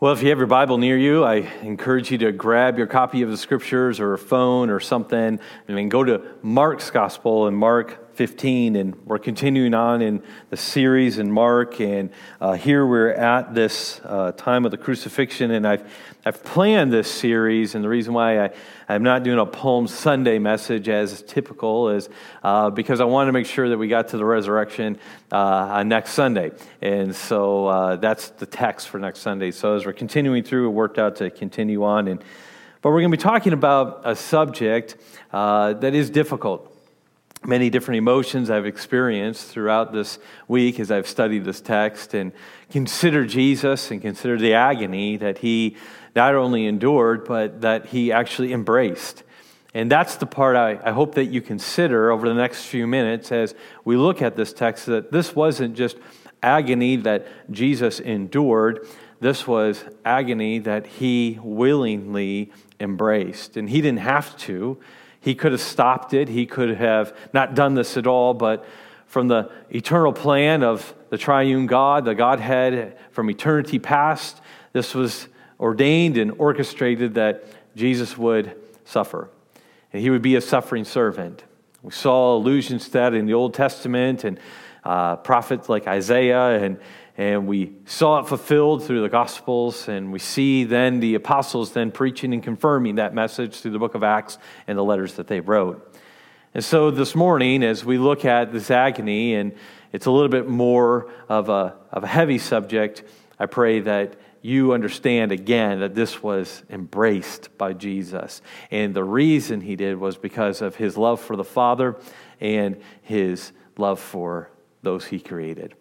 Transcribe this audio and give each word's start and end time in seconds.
Well, 0.00 0.14
if 0.14 0.22
you 0.22 0.30
have 0.30 0.38
your 0.38 0.46
Bible 0.46 0.78
near 0.78 0.96
you, 0.96 1.24
I 1.24 1.46
encourage 1.60 2.10
you 2.10 2.16
to 2.16 2.32
grab 2.32 2.78
your 2.78 2.86
copy 2.86 3.20
of 3.20 3.28
the 3.28 3.36
scriptures 3.36 4.00
or 4.00 4.14
a 4.14 4.18
phone 4.18 4.70
or 4.70 4.80
something. 4.80 5.18
And 5.18 5.40
then 5.76 5.90
go 5.90 6.02
to 6.02 6.22
Mark's 6.40 6.90
gospel 6.90 7.46
in 7.48 7.54
Mark 7.54 7.99
15. 8.20 8.76
And 8.76 9.06
we're 9.06 9.18
continuing 9.18 9.72
on 9.72 10.02
in 10.02 10.22
the 10.50 10.56
series 10.58 11.16
in 11.16 11.32
Mark. 11.32 11.80
And 11.80 12.10
uh, 12.38 12.52
here 12.52 12.84
we're 12.84 13.12
at 13.12 13.54
this 13.54 13.98
uh, 14.04 14.32
time 14.32 14.66
of 14.66 14.72
the 14.72 14.76
crucifixion. 14.76 15.50
And 15.50 15.66
I've, 15.66 15.90
I've 16.26 16.44
planned 16.44 16.92
this 16.92 17.10
series. 17.10 17.74
And 17.74 17.82
the 17.82 17.88
reason 17.88 18.12
why 18.12 18.44
I, 18.44 18.50
I'm 18.90 19.02
not 19.02 19.22
doing 19.22 19.38
a 19.38 19.46
Palm 19.46 19.86
Sunday 19.86 20.38
message 20.38 20.86
as 20.90 21.22
typical 21.22 21.88
is 21.88 22.10
uh, 22.42 22.68
because 22.68 23.00
I 23.00 23.06
wanted 23.06 23.28
to 23.28 23.32
make 23.32 23.46
sure 23.46 23.70
that 23.70 23.78
we 23.78 23.88
got 23.88 24.08
to 24.08 24.18
the 24.18 24.24
resurrection 24.26 24.98
uh, 25.32 25.36
on 25.38 25.88
next 25.88 26.10
Sunday. 26.10 26.50
And 26.82 27.16
so 27.16 27.68
uh, 27.68 27.96
that's 27.96 28.28
the 28.28 28.44
text 28.44 28.90
for 28.90 28.98
next 28.98 29.20
Sunday. 29.20 29.50
So 29.50 29.76
as 29.76 29.86
we're 29.86 29.94
continuing 29.94 30.42
through, 30.42 30.66
it 30.66 30.72
worked 30.72 30.98
out 30.98 31.16
to 31.16 31.30
continue 31.30 31.84
on. 31.84 32.06
And, 32.06 32.22
but 32.82 32.90
we're 32.90 33.00
going 33.00 33.12
to 33.12 33.16
be 33.16 33.22
talking 33.22 33.54
about 33.54 34.02
a 34.04 34.14
subject 34.14 34.98
uh, 35.32 35.72
that 35.72 35.94
is 35.94 36.10
difficult. 36.10 36.69
Many 37.44 37.70
different 37.70 37.98
emotions 37.98 38.50
I've 38.50 38.66
experienced 38.66 39.46
throughout 39.46 39.92
this 39.92 40.18
week 40.46 40.78
as 40.78 40.90
I've 40.90 41.08
studied 41.08 41.44
this 41.44 41.60
text 41.60 42.12
and 42.12 42.32
consider 42.70 43.24
Jesus 43.24 43.90
and 43.90 44.02
consider 44.02 44.36
the 44.36 44.54
agony 44.54 45.16
that 45.16 45.38
he 45.38 45.76
not 46.14 46.34
only 46.34 46.66
endured, 46.66 47.24
but 47.24 47.62
that 47.62 47.86
he 47.86 48.12
actually 48.12 48.52
embraced. 48.52 49.22
And 49.72 49.90
that's 49.90 50.16
the 50.16 50.26
part 50.26 50.56
I, 50.56 50.80
I, 50.84 50.90
hope 50.90 51.14
that 51.14 51.26
you 51.26 51.40
consider 51.40 52.10
over 52.10 52.28
the 52.28 52.34
next 52.34 52.64
few 52.64 52.86
minutes 52.86 53.30
as 53.30 53.54
we 53.84 53.96
look 53.96 54.20
at 54.20 54.36
this 54.36 54.52
text 54.52 54.86
that 54.86 55.12
this 55.12 55.34
wasn't 55.34 55.76
just 55.76 55.96
agony 56.42 56.96
that 56.96 57.26
Jesus 57.50 58.00
endured, 58.00 58.86
this 59.20 59.46
was 59.46 59.84
agony 60.04 60.58
that 60.60 60.86
he 60.86 61.38
willingly 61.42 62.52
embraced. 62.80 63.56
And 63.56 63.70
he 63.70 63.80
didn't 63.80 64.00
have 64.00 64.36
to. 64.38 64.78
He 65.20 65.34
could 65.34 65.52
have 65.52 65.60
stopped 65.60 66.14
it, 66.14 66.28
he 66.28 66.46
could 66.46 66.70
have 66.76 67.16
not 67.32 67.54
done 67.54 67.74
this 67.74 67.96
at 67.96 68.06
all, 68.06 68.32
but 68.34 68.64
from 69.06 69.28
the 69.28 69.50
eternal 69.70 70.12
plan 70.12 70.62
of 70.62 70.94
the 71.10 71.18
triune 71.18 71.66
God, 71.66 72.04
the 72.04 72.14
Godhead 72.14 72.96
from 73.10 73.28
eternity 73.28 73.78
past, 73.78 74.40
this 74.72 74.94
was 74.94 75.28
ordained 75.58 76.16
and 76.16 76.32
orchestrated 76.38 77.14
that 77.14 77.44
Jesus 77.76 78.16
would 78.16 78.56
suffer. 78.84 79.28
And 79.92 80.00
he 80.00 80.10
would 80.10 80.22
be 80.22 80.36
a 80.36 80.40
suffering 80.40 80.84
servant. 80.84 81.44
We 81.82 81.90
saw 81.90 82.36
allusions 82.36 82.86
to 82.86 82.90
that 82.92 83.14
in 83.14 83.26
the 83.26 83.34
Old 83.34 83.52
Testament 83.52 84.24
and 84.24 84.38
uh, 84.84 85.16
prophets 85.16 85.68
like 85.68 85.86
Isaiah, 85.86 86.62
and, 86.62 86.78
and 87.20 87.46
we 87.46 87.74
saw 87.84 88.20
it 88.20 88.26
fulfilled 88.26 88.82
through 88.82 89.02
the 89.02 89.08
Gospels, 89.10 89.88
and 89.88 90.10
we 90.10 90.18
see 90.18 90.64
then 90.64 91.00
the 91.00 91.16
apostles 91.16 91.72
then 91.72 91.90
preaching 91.90 92.32
and 92.32 92.42
confirming 92.42 92.94
that 92.94 93.12
message 93.12 93.56
through 93.56 93.72
the 93.72 93.78
book 93.78 93.94
of 93.94 94.02
Acts 94.02 94.38
and 94.66 94.78
the 94.78 94.82
letters 94.82 95.12
that 95.16 95.26
they 95.26 95.40
wrote. 95.40 95.94
And 96.54 96.64
so 96.64 96.90
this 96.90 97.14
morning, 97.14 97.62
as 97.62 97.84
we 97.84 97.98
look 97.98 98.24
at 98.24 98.54
this 98.54 98.70
agony, 98.70 99.34
and 99.34 99.54
it's 99.92 100.06
a 100.06 100.10
little 100.10 100.30
bit 100.30 100.48
more 100.48 101.10
of 101.28 101.50
a, 101.50 101.76
of 101.92 102.04
a 102.04 102.06
heavy 102.06 102.38
subject, 102.38 103.02
I 103.38 103.44
pray 103.44 103.80
that 103.80 104.14
you 104.40 104.72
understand 104.72 105.30
again 105.30 105.80
that 105.80 105.94
this 105.94 106.22
was 106.22 106.62
embraced 106.70 107.50
by 107.58 107.74
Jesus. 107.74 108.40
And 108.70 108.94
the 108.94 109.04
reason 109.04 109.60
he 109.60 109.76
did 109.76 109.98
was 109.98 110.16
because 110.16 110.62
of 110.62 110.76
his 110.76 110.96
love 110.96 111.20
for 111.20 111.36
the 111.36 111.44
Father 111.44 111.96
and 112.40 112.80
his 113.02 113.52
love 113.76 114.00
for 114.00 114.50
those 114.80 115.04
he 115.04 115.20
created. 115.20 115.74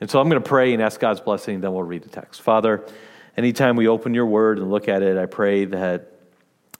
And 0.00 0.10
so 0.10 0.20
I'm 0.20 0.28
going 0.28 0.42
to 0.42 0.48
pray 0.48 0.72
and 0.74 0.82
ask 0.82 1.00
God's 1.00 1.20
blessing, 1.20 1.60
then 1.60 1.72
we'll 1.72 1.82
read 1.82 2.02
the 2.02 2.08
text. 2.08 2.42
Father, 2.42 2.86
anytime 3.36 3.76
we 3.76 3.88
open 3.88 4.14
your 4.14 4.26
word 4.26 4.58
and 4.58 4.70
look 4.70 4.88
at 4.88 5.02
it, 5.02 5.16
I 5.16 5.26
pray 5.26 5.64
that 5.66 6.12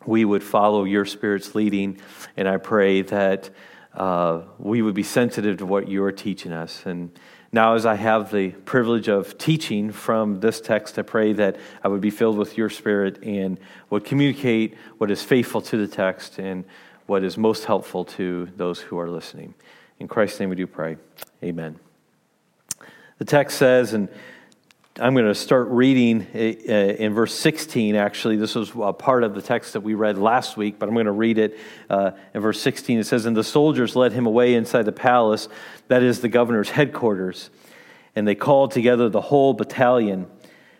we 0.05 0.25
would 0.25 0.43
follow 0.43 0.85
your 0.85 1.05
Spirit's 1.05 1.55
leading, 1.55 1.99
and 2.37 2.49
I 2.49 2.59
pray 2.59 3.03
that 3.03 3.51
uh, 3.95 4.43
we 4.59 4.83
would 4.83 4.95
be 4.95 5.03
sensitive 5.03 5.59
to 5.59 5.67
what 5.67 5.89
you 5.89 6.05
are 6.05 6.13
teaching 6.13 6.53
us. 6.53 6.83
And 6.85 7.19
now, 7.53 7.75
as 7.75 7.87
I 7.87 7.95
have 7.95 8.31
the 8.31 8.51
privilege 8.51 9.09
of 9.09 9.39
teaching 9.39 9.91
from 9.91 10.41
this 10.41 10.61
text, 10.61 10.99
I 10.99 11.03
pray 11.03 11.33
that 11.35 11.57
I 11.83 11.89
would 11.89 12.01
be 12.01 12.11
filled 12.11 12.37
with 12.37 12.59
your 12.59 12.69
Spirit 12.69 13.23
and 13.23 13.59
would 13.89 14.05
communicate 14.05 14.75
what 14.99 15.11
is 15.11 15.23
faithful 15.23 15.63
to 15.63 15.77
the 15.77 15.89
text 15.89 16.39
and 16.39 16.65
what 17.07 17.25
is 17.25 17.39
most 17.39 17.65
helpful 17.65 18.05
to 18.05 18.49
those 18.57 18.81
who 18.81 18.99
are 18.99 19.09
listening. 19.09 19.55
In 19.99 20.09
Christ's 20.09 20.41
name 20.41 20.51
we 20.51 20.57
do 20.57 20.67
pray. 20.67 20.97
Amen. 21.43 21.86
The 23.19 23.25
text 23.25 23.57
says, 23.57 23.95
and 23.95 24.11
I'm 25.01 25.15
going 25.15 25.27
to 25.27 25.35
start 25.35 25.69
reading 25.69 26.27
uh, 26.35 26.39
in 26.39 27.15
verse 27.15 27.35
16, 27.35 27.97
actually. 27.97 28.37
This 28.37 28.55
was 28.55 28.73
a 28.77 28.93
part 28.93 29.25
of 29.25 29.35
the 29.35 29.41
text 29.41 29.73
that 29.73 29.81
we 29.81 29.95
read 29.95 30.19
last 30.19 30.59
week, 30.59 30.79
but 30.79 30.87
I'm 30.87 30.95
going 30.95 31.07
to 31.07 31.13
read 31.13 31.39
it 31.39 31.59
uh, 31.89 32.11
in 32.35 32.43
verse 32.43 32.61
16. 32.61 32.99
It 32.99 33.05
says, 33.05 33.25
And 33.25 33.35
the 33.35 33.45
soldiers 33.45 33.97
led 33.97 34.13
him 34.13 34.27
away 34.27 34.55
inside 34.55 34.83
the 34.83 34.93
palace, 34.93 35.49
that 35.89 36.03
is 36.03 36.21
the 36.21 36.29
governor's 36.29 36.69
headquarters. 36.71 37.49
And 38.15 38.29
they 38.29 38.35
called 38.35 38.73
together 38.73 39.09
the 39.09 39.23
whole 39.23 39.55
battalion, 39.55 40.27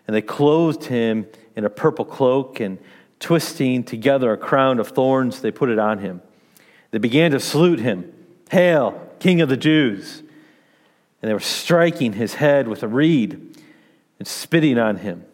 and 0.05 0.15
they 0.15 0.21
clothed 0.21 0.85
him 0.85 1.25
in 1.55 1.65
a 1.65 1.69
purple 1.71 2.05
cloak, 2.05 2.59
and 2.59 2.77
twisting 3.19 3.83
together 3.83 4.31
a 4.31 4.37
crown 4.37 4.79
of 4.79 4.89
thorns, 4.89 5.41
they 5.41 5.49
put 5.49 5.69
it 5.69 5.79
on 5.79 5.99
him. 5.99 6.21
They 6.91 6.99
began 6.99 7.31
to 7.31 7.39
salute 7.39 7.79
him 7.79 8.13
Hail, 8.51 9.09
King 9.19 9.41
of 9.41 9.49
the 9.49 9.57
Jews! 9.57 10.21
And 11.27 11.31
they 11.31 11.33
were 11.33 11.41
striking 11.41 12.13
his 12.13 12.35
head 12.35 12.69
with 12.69 12.83
a 12.83 12.87
reed 12.87 13.33
and 14.17 14.25
spitting 14.25 14.79
on 14.79 14.95
him 14.95 15.25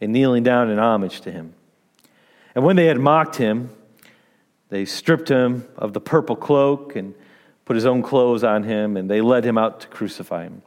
and 0.00 0.12
kneeling 0.12 0.44
down 0.44 0.70
in 0.70 0.78
homage 0.78 1.22
to 1.22 1.32
him. 1.32 1.54
And 2.54 2.64
when 2.64 2.76
they 2.76 2.86
had 2.86 3.00
mocked 3.00 3.34
him, 3.34 3.70
they 4.68 4.84
stripped 4.84 5.28
him 5.28 5.66
of 5.76 5.92
the 5.92 6.00
purple 6.00 6.36
cloak 6.36 6.94
and 6.94 7.16
put 7.64 7.74
his 7.74 7.84
own 7.84 8.00
clothes 8.04 8.44
on 8.44 8.62
him, 8.62 8.96
and 8.96 9.10
they 9.10 9.20
led 9.20 9.44
him 9.44 9.58
out 9.58 9.80
to 9.80 9.88
crucify 9.88 10.44
him. 10.44 10.62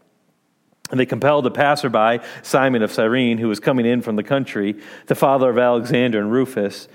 And 0.91 0.99
they 0.99 1.05
compelled 1.05 1.45
a 1.45 1.51
passerby, 1.51 2.19
Simon 2.43 2.83
of 2.83 2.91
Cyrene, 2.91 3.37
who 3.37 3.47
was 3.47 3.61
coming 3.61 3.85
in 3.85 4.01
from 4.01 4.17
the 4.17 4.23
country, 4.23 4.75
the 5.05 5.15
father 5.15 5.49
of 5.49 5.57
Alexander 5.57 6.19
and 6.19 6.29
Rufus, 6.29 6.89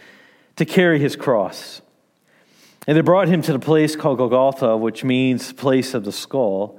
to 0.57 0.67
carry 0.67 0.99
his 0.99 1.17
cross. 1.17 1.81
And 2.87 2.99
they 2.99 3.01
brought 3.01 3.29
him 3.29 3.41
to 3.41 3.55
the 3.55 3.59
place 3.59 3.97
called 3.97 4.19
Golgotha, 4.19 4.77
which 4.77 5.05
means 5.05 5.55
place 5.55 5.95
of 5.95 6.05
the 6.05 6.13
skull. 6.13 6.79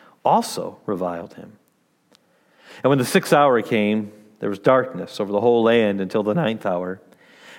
also 0.23 0.79
reviled 0.85 1.35
him. 1.35 1.57
And 2.83 2.89
when 2.89 2.97
the 2.97 3.05
sixth 3.05 3.33
hour 3.33 3.61
came, 3.61 4.11
there 4.39 4.49
was 4.49 4.59
darkness 4.59 5.19
over 5.19 5.31
the 5.31 5.41
whole 5.41 5.63
land 5.63 6.01
until 6.01 6.23
the 6.23 6.33
ninth 6.33 6.65
hour. 6.65 7.01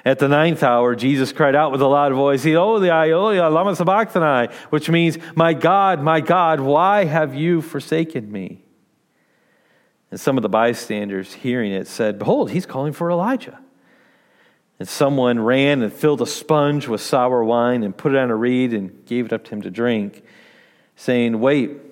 At 0.04 0.18
the 0.18 0.26
ninth 0.26 0.64
hour, 0.64 0.96
Jesus 0.96 1.32
cried 1.32 1.54
out 1.54 1.70
with 1.70 1.80
a 1.80 1.86
loud 1.86 2.12
voice, 2.12 2.44
Eli, 2.44 3.08
Eli, 3.08 3.46
lama 3.46 3.76
sabachthani, 3.76 4.52
which 4.70 4.90
means, 4.90 5.16
My 5.36 5.54
God, 5.54 6.02
my 6.02 6.20
God, 6.20 6.58
why 6.58 7.04
have 7.04 7.36
you 7.36 7.62
forsaken 7.62 8.30
me? 8.30 8.64
And 10.10 10.18
some 10.20 10.36
of 10.36 10.42
the 10.42 10.48
bystanders, 10.48 11.32
hearing 11.32 11.70
it, 11.70 11.86
said, 11.86 12.18
Behold, 12.18 12.50
he's 12.50 12.66
calling 12.66 12.92
for 12.92 13.10
Elijah. 13.10 13.60
And 14.80 14.88
someone 14.88 15.38
ran 15.38 15.82
and 15.82 15.92
filled 15.92 16.20
a 16.20 16.26
sponge 16.26 16.88
with 16.88 17.00
sour 17.00 17.44
wine 17.44 17.84
and 17.84 17.96
put 17.96 18.12
it 18.12 18.18
on 18.18 18.30
a 18.30 18.36
reed 18.36 18.72
and 18.74 19.06
gave 19.06 19.26
it 19.26 19.32
up 19.32 19.44
to 19.44 19.50
him 19.52 19.62
to 19.62 19.70
drink, 19.70 20.24
saying, 20.96 21.38
Wait 21.38 21.91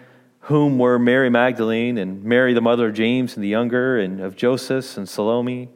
whom 0.41 0.79
were 0.79 0.97
Mary 0.97 1.29
Magdalene 1.29 1.97
and 1.97 2.23
Mary, 2.23 2.53
the 2.53 2.61
mother 2.61 2.87
of 2.87 2.93
James 2.93 3.35
and 3.35 3.43
the 3.43 3.47
younger, 3.47 3.99
and 3.99 4.19
of 4.19 4.35
Joseph 4.35 4.97
and 4.97 5.07
Salome. 5.07 5.69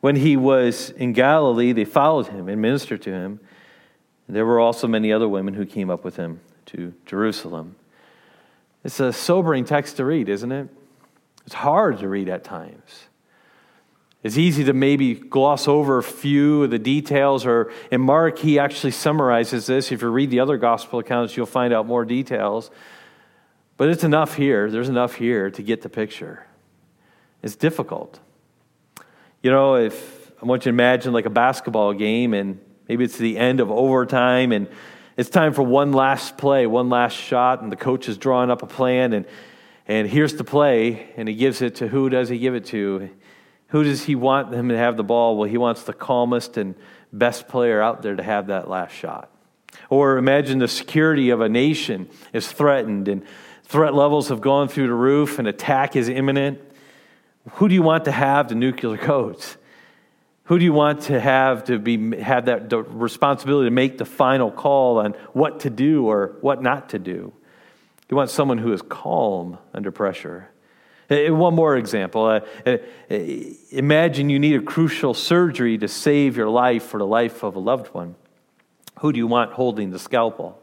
When 0.00 0.16
he 0.16 0.36
was 0.36 0.90
in 0.90 1.12
Galilee, 1.12 1.72
they 1.72 1.84
followed 1.84 2.28
him 2.28 2.48
and 2.48 2.60
ministered 2.60 3.02
to 3.02 3.10
him. 3.10 3.40
There 4.28 4.46
were 4.46 4.60
also 4.60 4.86
many 4.86 5.12
other 5.12 5.28
women 5.28 5.54
who 5.54 5.66
came 5.66 5.90
up 5.90 6.04
with 6.04 6.16
him 6.16 6.40
to 6.66 6.94
Jerusalem. 7.06 7.76
It's 8.84 9.00
a 9.00 9.12
sobering 9.12 9.64
text 9.64 9.96
to 9.96 10.04
read, 10.04 10.28
isn't 10.28 10.52
it? 10.52 10.68
It's 11.44 11.54
hard 11.54 11.98
to 11.98 12.08
read 12.08 12.28
at 12.28 12.44
times. 12.44 13.08
It's 14.22 14.36
easy 14.36 14.64
to 14.64 14.74
maybe 14.74 15.14
gloss 15.14 15.66
over 15.66 15.98
a 15.98 16.02
few 16.02 16.64
of 16.64 16.70
the 16.70 16.78
details, 16.78 17.46
or 17.46 17.72
in 17.90 18.02
Mark, 18.02 18.38
he 18.38 18.58
actually 18.58 18.90
summarizes 18.90 19.66
this. 19.66 19.90
If 19.90 20.02
you 20.02 20.08
read 20.08 20.30
the 20.30 20.40
other 20.40 20.58
gospel 20.58 20.98
accounts, 20.98 21.36
you'll 21.36 21.46
find 21.46 21.72
out 21.72 21.86
more 21.86 22.04
details. 22.04 22.70
But 23.80 23.88
it's 23.88 24.04
enough 24.04 24.34
here, 24.34 24.70
there's 24.70 24.90
enough 24.90 25.14
here 25.14 25.50
to 25.52 25.62
get 25.62 25.80
the 25.80 25.88
picture. 25.88 26.44
It's 27.42 27.56
difficult. 27.56 28.20
You 29.42 29.50
know, 29.50 29.76
if 29.76 30.32
I 30.42 30.44
want 30.44 30.66
you 30.66 30.70
to 30.72 30.74
imagine 30.74 31.14
like 31.14 31.24
a 31.24 31.30
basketball 31.30 31.94
game, 31.94 32.34
and 32.34 32.60
maybe 32.90 33.04
it's 33.04 33.16
the 33.16 33.38
end 33.38 33.58
of 33.58 33.70
overtime, 33.70 34.52
and 34.52 34.68
it's 35.16 35.30
time 35.30 35.54
for 35.54 35.62
one 35.62 35.94
last 35.94 36.36
play, 36.36 36.66
one 36.66 36.90
last 36.90 37.14
shot, 37.14 37.62
and 37.62 37.72
the 37.72 37.76
coach 37.76 38.06
is 38.06 38.18
drawing 38.18 38.50
up 38.50 38.62
a 38.62 38.66
plan, 38.66 39.14
and, 39.14 39.24
and 39.88 40.06
here's 40.06 40.34
the 40.34 40.44
play, 40.44 41.08
and 41.16 41.26
he 41.26 41.34
gives 41.34 41.62
it 41.62 41.76
to 41.76 41.88
who 41.88 42.10
does 42.10 42.28
he 42.28 42.38
give 42.38 42.54
it 42.54 42.66
to? 42.66 43.08
Who 43.68 43.82
does 43.82 44.04
he 44.04 44.14
want 44.14 44.50
them 44.50 44.68
to 44.68 44.76
have 44.76 44.98
the 44.98 45.04
ball? 45.04 45.38
Well, 45.38 45.48
he 45.48 45.56
wants 45.56 45.84
the 45.84 45.94
calmest 45.94 46.58
and 46.58 46.74
best 47.14 47.48
player 47.48 47.80
out 47.80 48.02
there 48.02 48.14
to 48.14 48.22
have 48.22 48.48
that 48.48 48.68
last 48.68 48.92
shot. 48.92 49.30
Or 49.88 50.18
imagine 50.18 50.58
the 50.58 50.68
security 50.68 51.30
of 51.30 51.40
a 51.40 51.48
nation 51.48 52.10
is 52.34 52.52
threatened 52.52 53.08
and 53.08 53.24
threat 53.70 53.94
levels 53.94 54.30
have 54.30 54.40
gone 54.40 54.66
through 54.66 54.88
the 54.88 54.92
roof 54.92 55.38
and 55.38 55.46
attack 55.46 55.94
is 55.94 56.08
imminent. 56.08 56.60
Who 57.52 57.68
do 57.68 57.74
you 57.74 57.82
want 57.82 58.04
to 58.06 58.10
have 58.10 58.48
the 58.48 58.56
nuclear 58.56 58.98
codes? 58.98 59.56
Who 60.44 60.58
do 60.58 60.64
you 60.64 60.72
want 60.72 61.02
to 61.02 61.20
have 61.20 61.62
to 61.66 61.78
be 61.78 62.20
have 62.20 62.46
that 62.46 62.72
responsibility 62.88 63.68
to 63.68 63.70
make 63.70 63.96
the 63.96 64.04
final 64.04 64.50
call 64.50 64.98
on 64.98 65.12
what 65.34 65.60
to 65.60 65.70
do 65.70 66.04
or 66.06 66.34
what 66.40 66.60
not 66.60 66.88
to 66.88 66.98
do? 66.98 67.32
You 68.10 68.16
want 68.16 68.30
someone 68.30 68.58
who 68.58 68.72
is 68.72 68.82
calm 68.82 69.56
under 69.72 69.92
pressure. 69.92 70.50
Uh, 71.08 71.32
one 71.32 71.54
more 71.54 71.76
example. 71.76 72.24
Uh, 72.24 72.40
uh, 72.66 72.78
imagine 73.70 74.30
you 74.30 74.40
need 74.40 74.56
a 74.56 74.64
crucial 74.64 75.14
surgery 75.14 75.78
to 75.78 75.86
save 75.86 76.36
your 76.36 76.48
life 76.48 76.92
or 76.92 76.98
the 76.98 77.06
life 77.06 77.44
of 77.44 77.54
a 77.54 77.60
loved 77.60 77.94
one. 77.94 78.16
Who 78.98 79.12
do 79.12 79.18
you 79.18 79.28
want 79.28 79.52
holding 79.52 79.90
the 79.90 80.00
scalpel? 80.00 80.60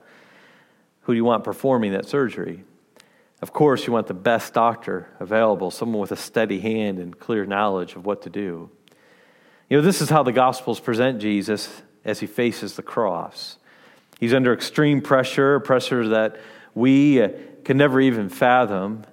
Who 1.03 1.13
do 1.13 1.15
you 1.15 1.23
want 1.23 1.45
performing 1.45 1.93
that 1.93 2.05
surgery? 2.05 2.65
Of 3.41 3.53
course, 3.53 3.85
you 3.85 3.93
want 3.93 4.07
the 4.07 4.15
best 4.15 4.53
doctor 4.53 5.09
available, 5.19 5.69
someone 5.69 6.01
with 6.01 6.11
a 6.11 6.17
steady 6.17 6.59
hand 6.59 6.97
and 6.97 7.17
clear 7.17 7.45
knowledge 7.45 7.95
of 7.95 8.05
what 8.05 8.23
to 8.23 8.29
do. 8.29 8.71
You 9.69 9.77
know, 9.77 9.83
this 9.83 10.01
is 10.01 10.09
how 10.09 10.23
the 10.23 10.31
Gospels 10.31 10.79
present 10.79 11.19
Jesus 11.19 11.83
as 12.03 12.19
he 12.19 12.25
faces 12.25 12.75
the 12.75 12.81
cross. 12.81 13.57
He's 14.19 14.33
under 14.33 14.53
extreme 14.53 15.01
pressure, 15.01 15.59
pressure 15.59 16.07
that 16.09 16.37
we 16.73 17.21
uh, 17.21 17.29
can 17.63 17.77
never 17.77 18.01
even 18.01 18.29
fathom. 18.29 19.05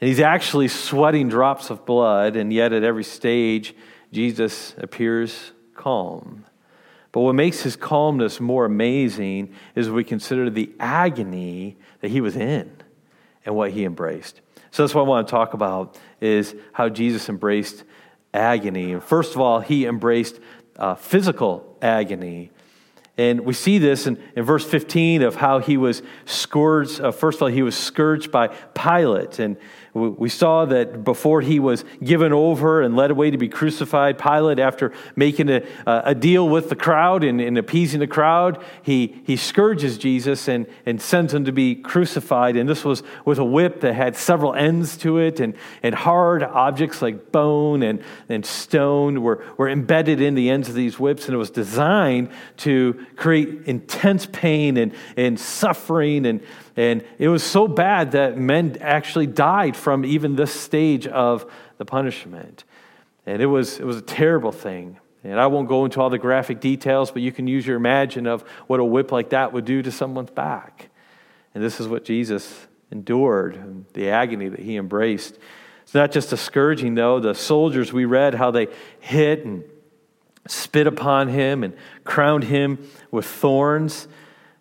And 0.00 0.08
he's 0.08 0.20
actually 0.20 0.68
sweating 0.68 1.28
drops 1.28 1.70
of 1.70 1.84
blood, 1.84 2.36
and 2.36 2.52
yet 2.52 2.72
at 2.72 2.84
every 2.84 3.04
stage, 3.04 3.74
Jesus 4.12 4.74
appears 4.78 5.52
calm. 5.74 6.44
But 7.10 7.22
what 7.22 7.34
makes 7.34 7.62
his 7.62 7.74
calmness 7.74 8.38
more 8.38 8.64
amazing 8.64 9.54
is 9.74 9.90
we 9.90 10.04
consider 10.04 10.50
the 10.50 10.70
agony 10.78 11.76
that 12.00 12.10
he 12.10 12.20
was 12.20 12.36
in 12.36 12.70
and 13.44 13.54
what 13.54 13.72
he 13.72 13.84
embraced. 13.84 14.40
So 14.70 14.82
that's 14.82 14.94
what 14.94 15.02
I 15.02 15.08
want 15.08 15.28
to 15.28 15.30
talk 15.30 15.54
about 15.54 15.98
is 16.20 16.54
how 16.72 16.88
Jesus 16.88 17.28
embraced 17.28 17.84
agony. 18.32 18.92
And 18.92 19.02
first 19.02 19.34
of 19.34 19.40
all, 19.40 19.60
he 19.60 19.86
embraced 19.86 20.40
uh, 20.76 20.94
physical 20.94 21.76
agony. 21.82 22.50
And 23.18 23.42
we 23.42 23.52
see 23.52 23.78
this 23.78 24.06
in, 24.06 24.22
in 24.34 24.44
verse 24.44 24.64
15 24.64 25.22
of 25.22 25.36
how 25.36 25.58
he 25.58 25.76
was 25.76 26.02
scourged. 26.24 27.00
Uh, 27.00 27.10
first 27.10 27.36
of 27.36 27.42
all, 27.42 27.48
he 27.48 27.62
was 27.62 27.76
scourged 27.76 28.32
by 28.32 28.48
Pilate. 28.48 29.38
And 29.38 29.58
we 29.94 30.30
saw 30.30 30.64
that 30.64 31.04
before 31.04 31.42
he 31.42 31.60
was 31.60 31.84
given 32.02 32.32
over 32.32 32.80
and 32.80 32.96
led 32.96 33.10
away 33.10 33.30
to 33.30 33.36
be 33.36 33.48
crucified, 33.48 34.18
Pilate, 34.18 34.58
after 34.58 34.90
making 35.16 35.50
a, 35.50 35.62
a 35.86 36.14
deal 36.14 36.48
with 36.48 36.70
the 36.70 36.76
crowd 36.76 37.22
and, 37.22 37.42
and, 37.42 37.58
appeasing 37.58 38.00
the 38.00 38.06
crowd, 38.06 38.64
he, 38.82 39.22
he 39.26 39.36
scourges 39.36 39.98
Jesus 39.98 40.48
and, 40.48 40.66
and 40.86 41.00
sends 41.00 41.34
him 41.34 41.44
to 41.44 41.52
be 41.52 41.74
crucified. 41.74 42.56
And 42.56 42.66
this 42.66 42.86
was 42.86 43.02
with 43.26 43.38
a 43.38 43.44
whip 43.44 43.82
that 43.82 43.92
had 43.92 44.16
several 44.16 44.54
ends 44.54 44.96
to 44.98 45.18
it, 45.18 45.40
and, 45.40 45.52
and 45.82 45.94
hard 45.94 46.42
objects 46.42 47.02
like 47.02 47.30
bone 47.30 47.82
and, 47.82 48.02
and 48.30 48.46
stone 48.46 49.20
were, 49.20 49.44
were 49.58 49.68
embedded 49.68 50.22
in 50.22 50.34
the 50.34 50.48
ends 50.48 50.70
of 50.70 50.74
these 50.74 50.98
whips. 50.98 51.26
And 51.26 51.34
it 51.34 51.38
was 51.38 51.50
designed 51.50 52.30
to 52.58 53.04
create 53.16 53.66
intense 53.66 54.24
pain 54.24 54.78
and, 54.78 54.94
and 55.18 55.38
suffering 55.38 56.24
and, 56.24 56.40
and 56.76 57.04
it 57.18 57.28
was 57.28 57.42
so 57.42 57.68
bad 57.68 58.12
that 58.12 58.38
men 58.38 58.78
actually 58.80 59.26
died 59.26 59.76
from 59.76 60.04
even 60.04 60.36
this 60.36 60.52
stage 60.52 61.06
of 61.06 61.50
the 61.78 61.84
punishment. 61.84 62.64
And 63.26 63.42
it 63.42 63.46
was, 63.46 63.78
it 63.78 63.84
was 63.84 63.98
a 63.98 64.02
terrible 64.02 64.52
thing. 64.52 64.98
And 65.24 65.38
I 65.38 65.46
won't 65.46 65.68
go 65.68 65.84
into 65.84 66.00
all 66.00 66.10
the 66.10 66.18
graphic 66.18 66.60
details, 66.60 67.10
but 67.10 67.22
you 67.22 67.30
can 67.30 67.46
use 67.46 67.66
your 67.66 67.76
imagine 67.76 68.26
of 68.26 68.42
what 68.66 68.80
a 68.80 68.84
whip 68.84 69.12
like 69.12 69.30
that 69.30 69.52
would 69.52 69.64
do 69.64 69.82
to 69.82 69.92
someone's 69.92 70.30
back. 70.30 70.88
And 71.54 71.62
this 71.62 71.78
is 71.78 71.86
what 71.86 72.04
Jesus 72.04 72.66
endured, 72.90 73.84
the 73.92 74.10
agony 74.10 74.48
that 74.48 74.60
he 74.60 74.76
embraced. 74.76 75.38
It's 75.82 75.94
not 75.94 76.10
just 76.10 76.32
a 76.32 76.36
scourging, 76.36 76.94
though. 76.94 77.20
The 77.20 77.34
soldiers, 77.34 77.92
we 77.92 78.04
read 78.04 78.34
how 78.34 78.50
they 78.50 78.68
hit 78.98 79.44
and 79.44 79.64
spit 80.48 80.86
upon 80.86 81.28
him 81.28 81.62
and 81.62 81.74
crowned 82.04 82.44
him 82.44 82.88
with 83.10 83.26
thorns. 83.26 84.08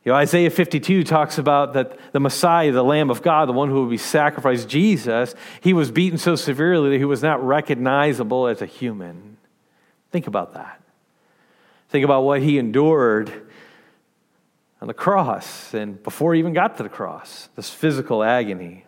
You 0.03 0.11
know, 0.11 0.17
Isaiah 0.17 0.49
52 0.49 1.03
talks 1.03 1.37
about 1.37 1.73
that 1.73 1.97
the 2.11 2.19
Messiah, 2.19 2.71
the 2.71 2.83
Lamb 2.83 3.11
of 3.11 3.21
God, 3.21 3.47
the 3.47 3.53
one 3.53 3.69
who 3.69 3.81
would 3.81 3.91
be 3.91 3.97
sacrificed, 3.97 4.67
Jesus, 4.67 5.35
he 5.61 5.73
was 5.73 5.91
beaten 5.91 6.17
so 6.17 6.35
severely 6.35 6.89
that 6.91 6.97
he 6.97 7.05
was 7.05 7.21
not 7.21 7.45
recognizable 7.45 8.47
as 8.47 8.63
a 8.63 8.65
human. 8.65 9.37
Think 10.11 10.25
about 10.25 10.55
that. 10.55 10.81
Think 11.89 12.03
about 12.03 12.23
what 12.23 12.41
he 12.41 12.57
endured 12.57 13.47
on 14.81 14.87
the 14.87 14.93
cross 14.93 15.73
and 15.75 16.01
before 16.01 16.33
he 16.33 16.39
even 16.39 16.53
got 16.53 16.77
to 16.77 16.83
the 16.83 16.89
cross, 16.89 17.49
this 17.55 17.69
physical 17.69 18.23
agony. 18.23 18.85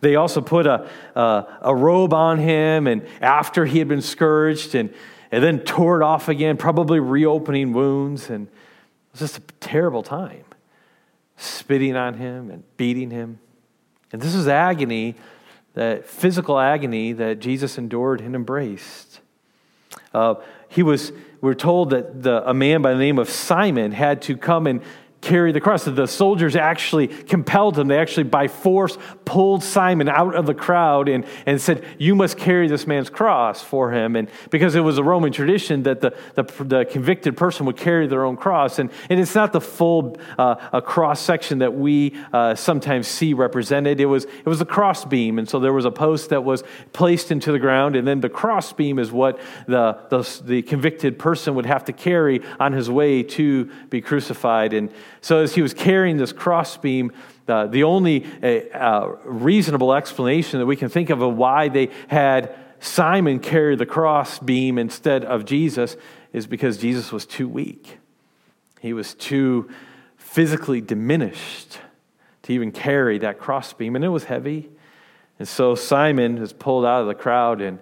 They 0.00 0.16
also 0.16 0.40
put 0.40 0.66
a, 0.66 0.88
a, 1.14 1.58
a 1.62 1.74
robe 1.74 2.14
on 2.14 2.38
him, 2.38 2.86
and 2.86 3.06
after 3.20 3.66
he 3.66 3.80
had 3.80 3.88
been 3.88 4.00
scourged, 4.00 4.74
and, 4.74 4.94
and 5.32 5.42
then 5.42 5.60
tore 5.60 6.00
it 6.00 6.04
off 6.04 6.28
again, 6.28 6.56
probably 6.56 7.00
reopening 7.00 7.72
wounds. 7.72 8.30
And 8.30 8.48
was 9.12 9.20
just 9.20 9.38
a 9.38 9.42
terrible 9.60 10.02
time. 10.02 10.44
Spitting 11.36 11.96
on 11.96 12.14
him 12.14 12.50
and 12.50 12.64
beating 12.76 13.10
him. 13.10 13.38
And 14.12 14.20
this 14.20 14.34
is 14.34 14.48
agony, 14.48 15.14
that 15.74 16.06
physical 16.06 16.58
agony 16.58 17.12
that 17.12 17.38
Jesus 17.38 17.78
endured 17.78 18.20
and 18.20 18.34
embraced. 18.34 19.20
Uh, 20.12 20.36
he 20.68 20.82
was, 20.82 21.12
we're 21.40 21.54
told 21.54 21.90
that 21.90 22.22
the, 22.22 22.48
a 22.48 22.54
man 22.54 22.82
by 22.82 22.92
the 22.92 22.98
name 22.98 23.18
of 23.18 23.28
Simon 23.28 23.92
had 23.92 24.22
to 24.22 24.36
come 24.36 24.66
and 24.66 24.82
carry 25.20 25.52
the 25.52 25.60
cross. 25.60 25.84
The 25.84 26.06
soldiers 26.06 26.56
actually 26.56 27.08
compelled 27.08 27.78
him. 27.78 27.88
They 27.88 27.98
actually, 27.98 28.24
by 28.24 28.48
force, 28.48 28.96
pulled 29.24 29.62
Simon 29.62 30.08
out 30.08 30.34
of 30.34 30.46
the 30.46 30.54
crowd 30.54 31.08
and, 31.08 31.24
and 31.44 31.60
said, 31.60 31.84
You 31.98 32.14
must 32.14 32.36
carry 32.36 32.68
this 32.68 32.86
man's 32.86 33.10
cross 33.10 33.62
for 33.62 33.92
him. 33.92 34.16
And 34.16 34.28
because 34.50 34.74
it 34.74 34.80
was 34.80 34.98
a 34.98 35.02
Roman 35.02 35.32
tradition 35.32 35.82
that 35.82 36.00
the, 36.00 36.16
the, 36.34 36.44
the 36.64 36.84
convicted 36.84 37.36
person 37.36 37.66
would 37.66 37.76
carry 37.76 38.06
their 38.06 38.24
own 38.24 38.36
cross. 38.36 38.78
And, 38.78 38.90
and 39.10 39.18
it's 39.18 39.34
not 39.34 39.52
the 39.52 39.60
full 39.60 40.16
uh, 40.38 40.80
cross 40.82 41.20
section 41.20 41.58
that 41.58 41.74
we 41.74 42.16
uh, 42.32 42.54
sometimes 42.54 43.08
see 43.08 43.34
represented. 43.34 44.00
It 44.00 44.06
was, 44.06 44.24
it 44.24 44.46
was 44.46 44.60
a 44.60 44.66
cross 44.66 45.04
beam. 45.04 45.38
And 45.38 45.48
so 45.48 45.58
there 45.58 45.72
was 45.72 45.84
a 45.84 45.90
post 45.90 46.30
that 46.30 46.44
was 46.44 46.62
placed 46.92 47.30
into 47.30 47.52
the 47.52 47.58
ground. 47.58 47.96
And 47.96 48.06
then 48.06 48.20
the 48.20 48.28
cross 48.28 48.72
beam 48.72 48.98
is 48.98 49.10
what 49.10 49.40
the, 49.66 49.98
the, 50.10 50.42
the 50.44 50.62
convicted 50.62 51.18
person 51.18 51.54
would 51.56 51.66
have 51.66 51.84
to 51.86 51.92
carry 51.92 52.40
on 52.60 52.72
his 52.72 52.88
way 52.88 53.22
to 53.24 53.64
be 53.90 54.00
crucified. 54.00 54.72
And 54.72 54.92
so, 55.20 55.38
as 55.38 55.54
he 55.54 55.62
was 55.62 55.74
carrying 55.74 56.16
this 56.16 56.32
crossbeam, 56.32 57.12
uh, 57.48 57.66
the 57.66 57.84
only 57.84 58.26
uh, 58.42 59.08
reasonable 59.24 59.94
explanation 59.94 60.58
that 60.60 60.66
we 60.66 60.76
can 60.76 60.88
think 60.88 61.10
of 61.10 61.22
of 61.22 61.36
why 61.36 61.68
they 61.68 61.90
had 62.08 62.54
Simon 62.80 63.40
carry 63.40 63.74
the 63.76 63.86
crossbeam 63.86 64.78
instead 64.78 65.24
of 65.24 65.44
Jesus 65.44 65.96
is 66.32 66.46
because 66.46 66.78
Jesus 66.78 67.10
was 67.10 67.26
too 67.26 67.48
weak. 67.48 67.98
He 68.80 68.92
was 68.92 69.14
too 69.14 69.68
physically 70.16 70.80
diminished 70.80 71.78
to 72.42 72.52
even 72.52 72.70
carry 72.70 73.18
that 73.18 73.38
crossbeam, 73.38 73.96
and 73.96 74.04
it 74.04 74.08
was 74.08 74.24
heavy. 74.24 74.70
And 75.38 75.48
so 75.48 75.74
Simon 75.74 76.38
is 76.38 76.52
pulled 76.52 76.84
out 76.84 77.00
of 77.00 77.08
the 77.08 77.14
crowd, 77.14 77.60
and 77.60 77.78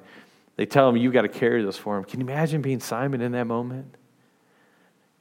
they 0.56 0.66
tell 0.66 0.88
him, 0.88 0.96
You've 0.96 1.12
got 1.12 1.22
to 1.22 1.28
carry 1.28 1.64
this 1.64 1.76
for 1.76 1.98
him. 1.98 2.04
Can 2.04 2.20
you 2.20 2.26
imagine 2.26 2.62
being 2.62 2.80
Simon 2.80 3.20
in 3.20 3.32
that 3.32 3.46
moment? 3.46 3.94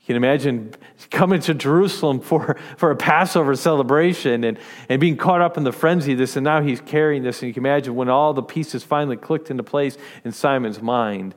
You 0.06 0.14
can 0.14 0.18
imagine 0.18 0.72
coming 1.10 1.40
to 1.42 1.56
Jerusalem 1.56 2.20
for, 2.20 2.58
for 2.78 2.92
a 2.92 2.96
Passover 2.96 3.56
celebration 3.56 4.44
and, 4.44 4.60
and 4.88 5.02
being 5.02 5.18
caught 5.18 5.42
up 5.42 5.58
in 5.58 5.64
the 5.64 5.72
frenzy 5.72 6.12
of 6.12 6.20
this, 6.20 6.36
and 6.36 6.44
now 6.44 6.62
he's 6.62 6.80
carrying 6.80 7.24
this. 7.24 7.42
And 7.42 7.48
you 7.48 7.56
can 7.56 7.66
imagine 7.66 7.96
when 7.96 8.08
all 8.08 8.32
the 8.36 8.44
pieces 8.44 8.84
finally 8.84 9.18
clicked 9.18 9.50
into 9.50 9.64
place 9.64 9.98
in 10.24 10.32
Simon's 10.32 10.80
mind. 10.80 11.34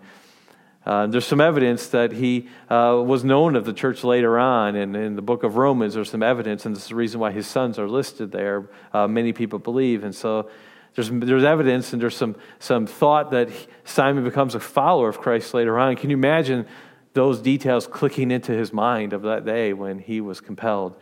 Uh, 0.85 1.07
there's 1.07 1.25
some 1.25 1.41
evidence 1.41 1.87
that 1.89 2.13
he 2.13 2.47
uh, 2.69 3.03
was 3.03 3.25
known 3.25 3.57
of 3.57 3.65
the 3.65 3.73
church 3.73 4.05
later 4.05 4.39
on, 4.39 4.77
and 4.77 4.95
in 4.95 5.17
the 5.17 5.23
book 5.23 5.45
of 5.45 5.57
Romans, 5.57 5.95
there's 5.95 6.11
some 6.11 6.23
evidence, 6.23 6.67
and 6.67 6.77
this 6.77 6.83
is 6.83 6.89
the 6.91 6.95
reason 6.95 7.21
why 7.21 7.33
his 7.33 7.47
sons 7.47 7.79
are 7.79 7.89
listed 7.89 8.33
there. 8.33 8.69
Uh, 8.93 9.09
many 9.09 9.33
people 9.33 9.59
believe, 9.59 10.05
and 10.05 10.15
so 10.15 10.51
there's, 10.95 11.09
there's 11.11 11.45
evidence, 11.45 11.95
and 11.95 12.03
there's 12.03 12.17
some, 12.17 12.37
some 12.59 12.87
thought 12.87 13.31
that 13.31 13.49
Simon 13.85 14.25
becomes 14.25 14.55
a 14.55 14.61
follower 14.61 15.09
of 15.09 15.21
Christ 15.21 15.55
later 15.55 15.79
on. 15.79 15.97
Can 15.97 16.11
you 16.11 16.17
imagine 16.17 16.67
those 17.15 17.41
details 17.41 17.87
clicking 17.87 18.31
into 18.31 18.53
his 18.53 18.73
mind 18.73 19.13
of 19.13 19.23
that 19.23 19.45
day 19.45 19.73
when 19.73 19.99
he 19.99 20.21
was 20.21 20.41
compelled 20.41 20.97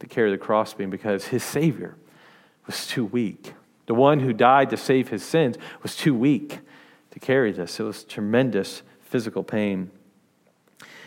to 0.00 0.06
carry 0.06 0.30
the 0.30 0.38
crossbeam 0.38 0.90
because 0.90 1.26
his 1.26 1.42
Savior 1.42 1.96
was 2.66 2.86
too 2.86 3.04
weak? 3.04 3.54
The 3.86 3.94
one 3.94 4.20
who 4.20 4.32
died 4.32 4.70
to 4.70 4.76
save 4.76 5.08
his 5.08 5.24
sins 5.24 5.56
was 5.82 5.96
too 5.96 6.14
weak 6.14 6.60
to 7.12 7.20
carry 7.20 7.52
this. 7.52 7.80
It 7.80 7.84
was 7.84 8.04
tremendous 8.04 8.82
physical 9.00 9.42
pain. 9.42 9.90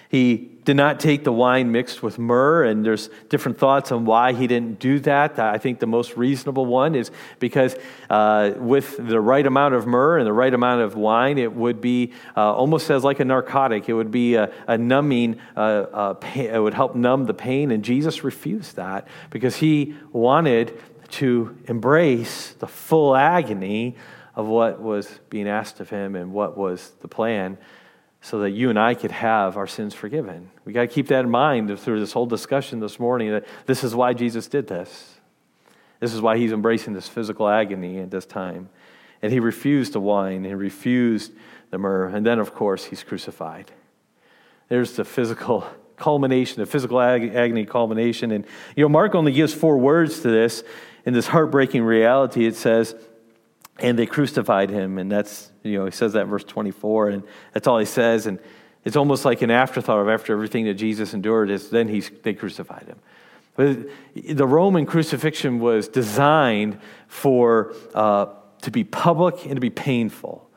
He 0.10 0.58
did 0.70 0.78
not 0.78 1.00
take 1.00 1.24
the 1.24 1.34
wine 1.34 1.72
mixed 1.72 2.04
with 2.04 2.20
myrrh, 2.20 2.64
and 2.64 2.86
there's 2.86 3.10
different 3.28 3.58
thoughts 3.58 3.92
on 3.92 4.06
why 4.06 4.34
he 4.34 4.46
didn't 4.46 4.78
do 4.78 5.00
that. 5.00 5.40
I 5.40 5.58
think 5.58 5.80
the 5.80 5.88
most 5.88 6.16
reasonable 6.16 6.68
one 6.68 6.94
is 6.94 7.10
because 7.40 7.76
uh, 8.08 8.52
with 8.56 8.96
the 8.98 9.20
right 9.20 9.48
amount 9.48 9.74
of 9.74 9.88
myrrh 9.88 10.20
and 10.20 10.28
the 10.28 10.32
right 10.32 10.54
amount 10.54 10.84
of 10.84 10.94
wine, 10.94 11.40
it 11.40 11.52
would 11.56 11.82
be 11.82 12.14
uh, 12.38 12.54
almost 12.54 12.92
as 12.92 13.04
like 13.04 13.20
a 13.20 13.26
narcotic. 13.26 13.90
It 13.90 13.94
would 13.94 14.12
be 14.12 14.36
a, 14.36 14.54
a 14.68 14.78
numbing, 14.78 15.40
uh, 15.56 16.14
pain, 16.14 16.52
it 16.52 16.60
would 16.60 16.76
help 16.76 16.94
numb 16.94 17.26
the 17.26 17.34
pain, 17.34 17.72
and 17.72 17.84
Jesus 17.84 18.24
refused 18.24 18.76
that 18.76 19.08
because 19.32 19.56
he 19.56 19.96
wanted 20.12 20.80
to 21.14 21.58
embrace 21.66 22.54
the 22.60 22.68
full 22.68 23.16
agony 23.16 23.96
of 24.36 24.46
what 24.46 24.80
was 24.80 25.20
being 25.32 25.48
asked 25.48 25.80
of 25.80 25.90
him 25.90 26.16
and 26.16 26.32
what 26.32 26.56
was 26.56 26.92
the 27.02 27.08
plan 27.08 27.58
so 28.22 28.40
that 28.40 28.52
you 28.52 28.70
and 28.70 28.78
I 28.78 28.94
could 28.96 29.12
have 29.12 29.56
our 29.56 29.68
sins 29.68 29.94
forgiven. 29.94 30.52
We 30.66 30.74
got 30.74 30.82
to 30.82 30.88
keep 30.88 31.08
that 31.08 31.24
in 31.24 31.30
mind 31.30 31.78
through 31.80 32.00
this 32.00 32.12
whole 32.12 32.26
discussion 32.26 32.80
this 32.80 33.00
morning 33.00 33.32
that 33.32 33.46
this 33.66 33.84
is 33.84 33.96
why 33.96 34.14
Jesus 34.14 34.48
did 34.48 34.68
this. 34.68 35.16
This 36.00 36.14
is 36.14 36.22
why 36.22 36.38
he's 36.38 36.52
embracing 36.52 36.94
this 36.94 37.08
physical 37.08 37.48
agony 37.48 38.00
at 38.00 38.12
this 38.12 38.26
time. 38.26 38.70
And 39.22 39.32
he 39.32 39.40
refused 39.40 39.94
the 39.94 40.00
wine, 40.00 40.44
he 40.44 40.54
refused 40.54 41.34
the 41.72 41.78
myrrh, 41.78 42.08
and 42.08 42.26
then, 42.26 42.40
of 42.40 42.54
course, 42.54 42.86
he's 42.86 43.04
crucified. 43.04 43.72
There's 44.70 44.94
the 44.94 45.04
physical 45.04 45.68
culmination, 45.98 46.62
the 46.62 46.66
physical 46.66 47.02
ag- 47.02 47.36
agony 47.36 47.66
culmination. 47.66 48.32
And, 48.32 48.46
you 48.76 48.84
know, 48.84 48.90
Mark 48.90 49.16
only 49.16 49.34
gives 49.34 49.54
four 49.54 49.78
words 49.78 50.22
to 50.22 50.30
this. 50.30 50.64
In 51.06 51.14
this 51.14 51.28
heartbreaking 51.28 51.84
reality, 51.84 52.46
it 52.46 52.56
says, 52.56 52.96
and 53.80 53.98
they 53.98 54.06
crucified 54.06 54.70
him. 54.70 54.98
And 54.98 55.12
that's, 55.12 55.49
you 55.64 55.78
know, 55.80 55.86
he 55.86 55.92
says 55.92 56.14
that 56.14 56.22
in 56.22 56.28
verse 56.28 56.44
24, 56.44 57.10
and 57.10 57.24
that's 57.54 57.68
all 57.68 57.80
he 57.80 57.86
says. 57.86 58.26
And 58.28 58.40
it's 58.86 58.96
almost 58.96 59.26
like 59.26 59.42
an 59.42 59.52
afterthought 59.52 60.00
of 60.00 60.10
after 60.10 60.34
everything 60.34 60.66
that 60.66 60.76
Jesus 60.76 61.14
endured, 61.14 61.50
is 61.50 61.70
then 61.70 61.88
he's, 61.88 62.10
they 62.24 62.34
crucified 62.34 62.88
him. 62.88 63.00
But 63.56 63.90
the 64.16 64.48
Roman 64.48 64.86
crucifixion 64.86 65.60
was 65.60 65.88
designed 65.88 66.80
for, 67.08 67.76
uh, 67.94 68.28
to 68.62 68.72
be 68.72 68.84
public 68.84 69.46
and 69.46 69.56
to 69.56 69.62
be 69.62 69.70
painful. 69.70 70.50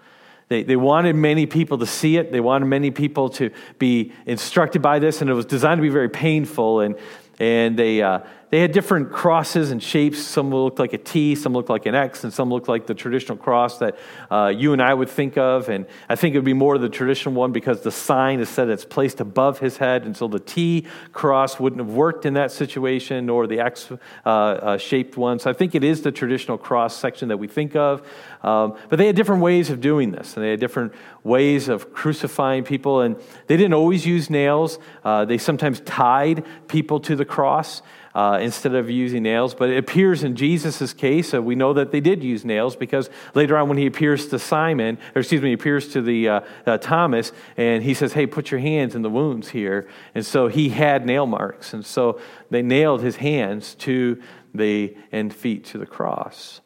They, 0.49 0.63
they 0.63 0.77
wanted 0.77 1.17
many 1.17 1.47
people 1.47 1.79
to 1.79 1.87
see 1.87 2.17
it. 2.17 2.31
They 2.31 2.41
wanted 2.41 2.67
many 2.67 2.91
people 2.91 3.31
to 3.31 3.51
be 3.79 4.13
instructed 4.27 4.83
by 4.83 4.99
this, 4.99 5.21
and 5.21 5.31
it 5.31 5.35
was 5.35 5.47
designed 5.47 5.79
to 5.79 5.83
be 5.83 5.89
very 5.89 6.11
painful. 6.11 6.81
And, 6.81 6.97
and 7.41 7.77
they, 7.77 8.03
uh, 8.03 8.21
they 8.53 8.61
had 8.61 8.73
different 8.73 9.11
crosses 9.11 9.71
and 9.71 9.83
shapes. 9.83 10.19
Some 10.19 10.51
looked 10.51 10.79
like 10.79 10.93
a 10.93 10.99
T, 10.99 11.35
some 11.35 11.55
looked 11.55 11.71
like 11.71 11.87
an 11.87 11.95
X, 11.95 12.23
and 12.23 12.31
some 12.31 12.51
looked 12.51 12.69
like 12.69 12.87
the 12.87 12.93
traditional 12.93 13.39
cross 13.39 13.79
that 13.79 13.97
uh, 14.31 14.53
you 14.55 14.75
and 14.75 14.83
I 14.83 14.93
would 14.93 15.09
think 15.09 15.39
of. 15.39 15.71
And 15.71 15.87
I 16.07 16.17
think 16.17 16.35
it 16.35 16.39
would 16.39 16.45
be 16.45 16.53
more 16.53 16.77
the 16.77 16.91
traditional 16.91 17.35
one 17.35 17.53
because 17.53 17.81
the 17.81 17.91
sign 17.91 18.41
is 18.41 18.51
said 18.51 18.69
it's 18.69 18.85
placed 18.85 19.21
above 19.21 19.59
his 19.59 19.79
head, 19.79 20.05
and 20.05 20.15
so 20.15 20.29
the 20.29 20.39
T 20.39 20.87
cross 21.15 21.59
wouldn't 21.59 21.81
have 21.81 21.95
worked 21.95 22.27
in 22.27 22.35
that 22.35 22.53
situation, 22.53 23.25
nor 23.25 23.47
the 23.47 23.59
X 23.59 23.91
uh, 23.91 24.29
uh, 24.29 24.77
shaped 24.77 25.17
one. 25.17 25.39
So 25.39 25.49
I 25.49 25.55
think 25.55 25.75
it 25.75 25.83
is 25.83 26.03
the 26.03 26.13
traditional 26.13 26.59
cross 26.59 26.95
section 26.95 27.29
that 27.29 27.39
we 27.39 27.49
think 27.49 27.75
of. 27.75 28.07
Um, 28.43 28.77
but 28.91 28.99
they 28.99 29.07
had 29.07 29.17
different 29.17 29.41
ways 29.41 29.71
of 29.71 29.81
doing 29.81 30.11
this, 30.11 30.37
and 30.37 30.45
they 30.45 30.51
had 30.51 30.61
different 30.61 30.93
ways 31.25 31.71
of 31.71 31.95
crucifying 31.95 32.65
people. 32.65 33.01
And 33.01 33.17
they 33.47 33.57
didn't 33.57 33.73
always 33.73 34.05
use 34.05 34.29
nails, 34.29 34.79
uh, 35.05 35.25
they 35.25 35.39
sometimes 35.39 35.81
tied 35.81 36.45
people 36.69 37.01
to 37.01 37.17
the 37.17 37.25
cross 37.25 37.81
uh, 38.15 38.39
instead 38.41 38.75
of 38.75 38.91
using 38.91 39.23
nails. 39.23 39.55
But 39.55 39.71
it 39.71 39.79
appears 39.79 40.23
in 40.23 40.37
Jesus' 40.37 40.93
case, 40.93 41.33
uh, 41.35 41.43
we 41.43 41.55
know 41.55 41.73
that 41.73 41.93
they 41.93 42.01
did 42.01 42.23
use 42.23 42.45
nails 42.45 42.77
because 42.77 43.09
later 43.35 43.57
on 43.57 43.69
when 43.69 43.79
he 43.79 43.87
appears 43.87 44.29
to 44.29 44.39
Simon, 44.39 44.99
or 45.15 45.21
excuse 45.21 45.41
me, 45.41 45.49
he 45.49 45.55
appears 45.55 45.89
to 45.89 46.03
the 46.03 46.29
uh, 46.29 46.41
uh, 46.67 46.79
Thomas, 46.79 47.33
and 47.57 47.83
he 47.83 47.95
says, 47.95 48.13
hey, 48.13 48.27
put 48.27 48.51
your 48.51 48.61
hands 48.61 48.95
in 48.95 49.03
the 49.03 49.11
wounds 49.11 49.49
here. 49.49 49.89
And 50.15 50.25
so 50.25 50.49
he 50.49 50.69
had 50.69 51.07
nail 51.07 51.27
marks. 51.27 51.73
And 51.73 51.85
so 51.85 52.21
they 52.51 52.63
nailed 52.63 53.03
his 53.03 53.17
hands 53.17 53.75
to 53.77 54.23
the 54.55 54.97
and 55.11 55.35
feet 55.35 55.65
to 55.67 55.79
the 55.79 55.87
cross. 55.87 56.61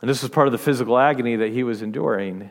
And 0.00 0.08
this 0.08 0.22
was 0.22 0.30
part 0.30 0.48
of 0.48 0.52
the 0.52 0.58
physical 0.58 0.98
agony 0.98 1.36
that 1.36 1.52
he 1.52 1.62
was 1.62 1.82
enduring. 1.82 2.50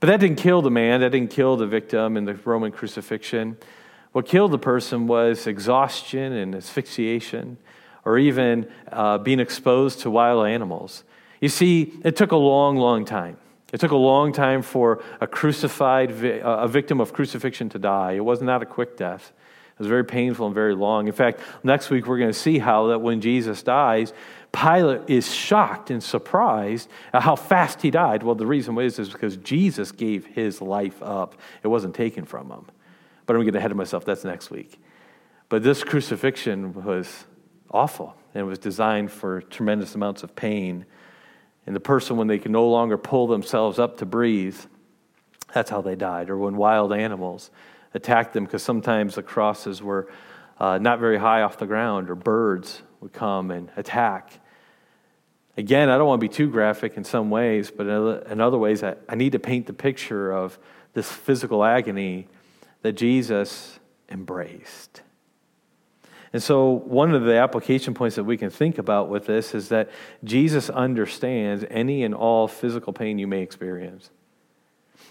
But 0.00 0.08
that 0.08 0.20
didn't 0.20 0.38
kill 0.38 0.62
the 0.62 0.70
man, 0.70 1.00
that 1.00 1.12
didn't 1.12 1.30
kill 1.30 1.56
the 1.56 1.66
victim 1.66 2.16
in 2.16 2.24
the 2.24 2.34
Roman 2.34 2.72
crucifixion. 2.72 3.56
What 4.12 4.26
killed 4.26 4.52
the 4.52 4.58
person 4.58 5.06
was 5.06 5.46
exhaustion 5.46 6.32
and 6.32 6.54
asphyxiation, 6.54 7.56
or 8.04 8.18
even 8.18 8.70
uh, 8.90 9.18
being 9.18 9.40
exposed 9.40 10.00
to 10.00 10.10
wild 10.10 10.46
animals. 10.46 11.04
You 11.40 11.48
see, 11.48 11.92
it 12.04 12.16
took 12.16 12.32
a 12.32 12.36
long, 12.36 12.76
long 12.76 13.04
time. 13.04 13.36
It 13.72 13.80
took 13.80 13.92
a 13.92 13.96
long 13.96 14.32
time 14.32 14.60
for 14.60 15.02
a 15.20 15.26
crucified, 15.26 16.10
a 16.22 16.68
victim 16.68 17.00
of 17.00 17.12
crucifixion 17.12 17.68
to 17.70 17.78
die. 17.78 18.12
It 18.12 18.24
was 18.24 18.42
not 18.42 18.62
a 18.62 18.66
quick 18.66 18.96
death. 18.96 19.32
It 19.72 19.78
was 19.78 19.88
very 19.88 20.04
painful 20.04 20.46
and 20.46 20.54
very 20.54 20.74
long. 20.74 21.06
In 21.06 21.14
fact, 21.14 21.40
next 21.62 21.88
week 21.88 22.06
we're 22.06 22.18
going 22.18 22.30
to 22.30 22.38
see 22.38 22.58
how 22.58 22.88
that 22.88 22.98
when 22.98 23.22
Jesus 23.22 23.62
dies, 23.62 24.12
Pilate 24.52 25.08
is 25.08 25.34
shocked 25.34 25.90
and 25.90 26.02
surprised 26.02 26.90
at 27.14 27.22
how 27.22 27.34
fast 27.34 27.80
he 27.80 27.90
died. 27.90 28.22
Well, 28.22 28.34
the 28.34 28.46
reason 28.46 28.74
why 28.74 28.82
is, 28.82 28.98
is 28.98 29.08
because 29.08 29.38
Jesus 29.38 29.90
gave 29.90 30.26
his 30.26 30.60
life 30.60 31.02
up. 31.02 31.36
It 31.62 31.68
wasn't 31.68 31.94
taken 31.94 32.26
from 32.26 32.50
him. 32.50 32.66
But 33.26 33.34
I'm 33.34 33.38
going 33.38 33.46
to 33.46 33.52
get 33.52 33.58
ahead 33.58 33.70
of 33.70 33.76
myself. 33.76 34.04
That's 34.04 34.24
next 34.24 34.50
week. 34.50 34.80
But 35.48 35.62
this 35.62 35.84
crucifixion 35.84 36.72
was 36.84 37.24
awful 37.70 38.16
and 38.34 38.42
it 38.42 38.44
was 38.44 38.58
designed 38.58 39.12
for 39.12 39.42
tremendous 39.42 39.94
amounts 39.94 40.22
of 40.22 40.34
pain. 40.34 40.86
And 41.66 41.76
the 41.76 41.80
person, 41.80 42.16
when 42.16 42.26
they 42.26 42.38
can 42.38 42.52
no 42.52 42.68
longer 42.68 42.96
pull 42.96 43.26
themselves 43.26 43.78
up 43.78 43.98
to 43.98 44.06
breathe, 44.06 44.58
that's 45.52 45.70
how 45.70 45.82
they 45.82 45.94
died. 45.94 46.30
Or 46.30 46.38
when 46.38 46.56
wild 46.56 46.92
animals 46.92 47.50
attacked 47.94 48.32
them, 48.32 48.44
because 48.44 48.62
sometimes 48.62 49.16
the 49.16 49.22
crosses 49.22 49.82
were 49.82 50.08
uh, 50.58 50.78
not 50.78 50.98
very 50.98 51.18
high 51.18 51.42
off 51.42 51.58
the 51.58 51.66
ground, 51.66 52.08
or 52.08 52.14
birds 52.14 52.82
would 53.00 53.12
come 53.12 53.50
and 53.50 53.70
attack. 53.76 54.40
Again, 55.56 55.90
I 55.90 55.98
don't 55.98 56.06
want 56.06 56.20
to 56.20 56.26
be 56.26 56.32
too 56.32 56.48
graphic 56.48 56.96
in 56.96 57.04
some 57.04 57.28
ways, 57.28 57.70
but 57.70 57.86
in 57.86 58.40
other 58.40 58.56
ways, 58.56 58.82
I, 58.82 58.94
I 59.08 59.16
need 59.16 59.32
to 59.32 59.38
paint 59.38 59.66
the 59.66 59.74
picture 59.74 60.32
of 60.32 60.58
this 60.94 61.10
physical 61.12 61.62
agony 61.62 62.28
that 62.82 62.92
Jesus 62.92 63.78
embraced. 64.08 65.02
And 66.32 66.42
so, 66.42 66.70
one 66.70 67.14
of 67.14 67.24
the 67.24 67.36
application 67.36 67.92
points 67.92 68.16
that 68.16 68.24
we 68.24 68.38
can 68.38 68.48
think 68.48 68.78
about 68.78 69.08
with 69.08 69.26
this 69.26 69.54
is 69.54 69.68
that 69.68 69.90
Jesus 70.24 70.70
understands 70.70 71.64
any 71.68 72.04
and 72.04 72.14
all 72.14 72.48
physical 72.48 72.92
pain 72.92 73.18
you 73.18 73.26
may 73.26 73.42
experience. 73.42 74.10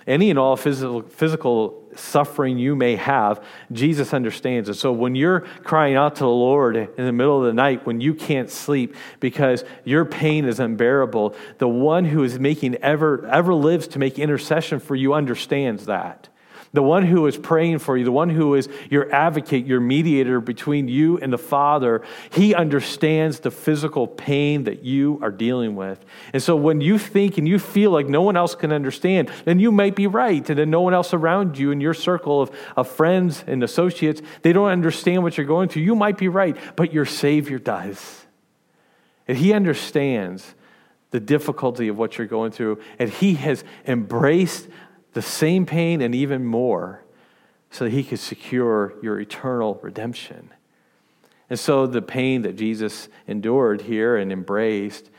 Any 0.08 0.32
and 0.32 0.40
all 0.40 0.58
physical, 0.58 1.04
physical 1.04 1.88
suffering 1.96 2.58
you 2.58 2.76
may 2.76 2.96
have, 2.96 3.44
Jesus 3.72 4.16
understands. 4.16 4.68
And 4.68 4.76
so, 4.76 4.92
when 4.92 5.14
you're 5.14 5.42
crying 5.42 5.96
out 5.96 6.16
to 6.16 6.24
the 6.24 6.30
Lord 6.30 6.76
in 6.76 7.06
the 7.06 7.12
middle 7.12 7.38
of 7.38 7.46
the 7.46 7.54
night, 7.54 7.86
when 7.86 8.02
you 8.02 8.16
can't 8.16 8.50
sleep 8.50 8.96
because 9.20 9.64
your 9.84 10.06
pain 10.06 10.46
is 10.46 10.60
unbearable, 10.60 11.36
the 11.60 11.68
one 11.68 12.06
who 12.06 12.24
is 12.24 12.40
making 12.40 12.76
ever, 12.78 13.28
ever 13.28 13.54
lives 13.54 13.88
to 13.90 14.00
make 14.00 14.18
intercession 14.18 14.80
for 14.80 14.96
you 14.96 15.14
understands 15.14 15.86
that. 15.86 16.30
The 16.74 16.82
one 16.82 17.06
who 17.06 17.28
is 17.28 17.38
praying 17.38 17.80
for 17.80 17.98
you, 17.98 18.06
the 18.06 18.14
one 18.14 18.30
who 18.30 18.56
is 18.56 18.70
your 18.90 19.14
advocate, 19.14 19.66
your 19.66 19.82
mediator 19.82 20.40
between 20.40 20.88
you 20.88 21.18
and 21.18 21.32
the 21.32 21.38
Father, 21.38 22.02
he 22.32 22.56
understands 22.56 23.42
the 23.42 23.52
physical 23.52 24.08
pain 24.08 24.64
that 24.64 24.82
you 24.82 25.20
are 25.22 25.32
dealing 25.32 25.76
with. 25.76 26.06
And 26.32 26.42
so 26.42 26.56
when 26.56 26.80
you 26.80 26.98
think 26.98 27.38
and 27.38 27.46
you 27.46 27.60
feel 27.60 27.92
like 27.92 28.08
no 28.08 28.22
one 28.22 28.38
else 28.38 28.56
can 28.56 28.72
understand, 28.72 29.30
then 29.44 29.60
you 29.60 29.70
might 29.70 29.98
be 29.98 30.08
right. 30.08 30.50
And 30.50 30.58
then 30.58 30.70
no 30.70 30.82
one 30.82 30.94
else 30.94 31.14
around 31.14 31.58
you 31.58 31.72
in 31.72 31.82
your 31.82 31.94
circle 31.94 32.42
of, 32.42 32.52
of 32.78 32.88
friends 32.88 33.44
and 33.46 33.64
associates, 33.64 34.22
they 34.42 34.54
don't 34.54 34.70
understand 34.70 35.24
what 35.24 35.38
you're 35.38 35.46
going 35.46 35.68
through. 35.68 35.84
You 35.84 35.96
might 35.96 36.18
be 36.18 36.30
right, 36.30 36.56
but 36.78 36.94
your 36.94 37.06
Savior 37.06 37.60
does. 37.60 38.26
And 39.28 39.38
he 39.38 39.52
understands 39.52 40.56
the 41.10 41.20
difficulty 41.20 41.90
of 41.90 41.98
what 41.98 42.18
you're 42.18 42.28
going 42.28 42.52
through, 42.52 42.80
and 42.98 43.10
he 43.10 43.34
has 43.34 43.66
embraced 43.86 44.70
the 45.14 45.22
same 45.22 45.66
pain 45.66 46.02
and 46.02 46.16
even 46.16 46.46
more 46.46 47.04
so 47.70 47.86
that 47.86 47.92
he 47.92 48.04
could 48.04 48.20
secure 48.20 48.94
your 49.02 49.20
eternal 49.20 49.80
redemption. 49.82 50.52
And 51.50 51.60
so 51.60 51.86
the 51.88 52.02
pain 52.02 52.44
that 52.44 52.56
Jesus 52.56 53.10
endured 53.28 53.82
here 53.82 54.18
and 54.18 54.32
embraced 54.32 55.10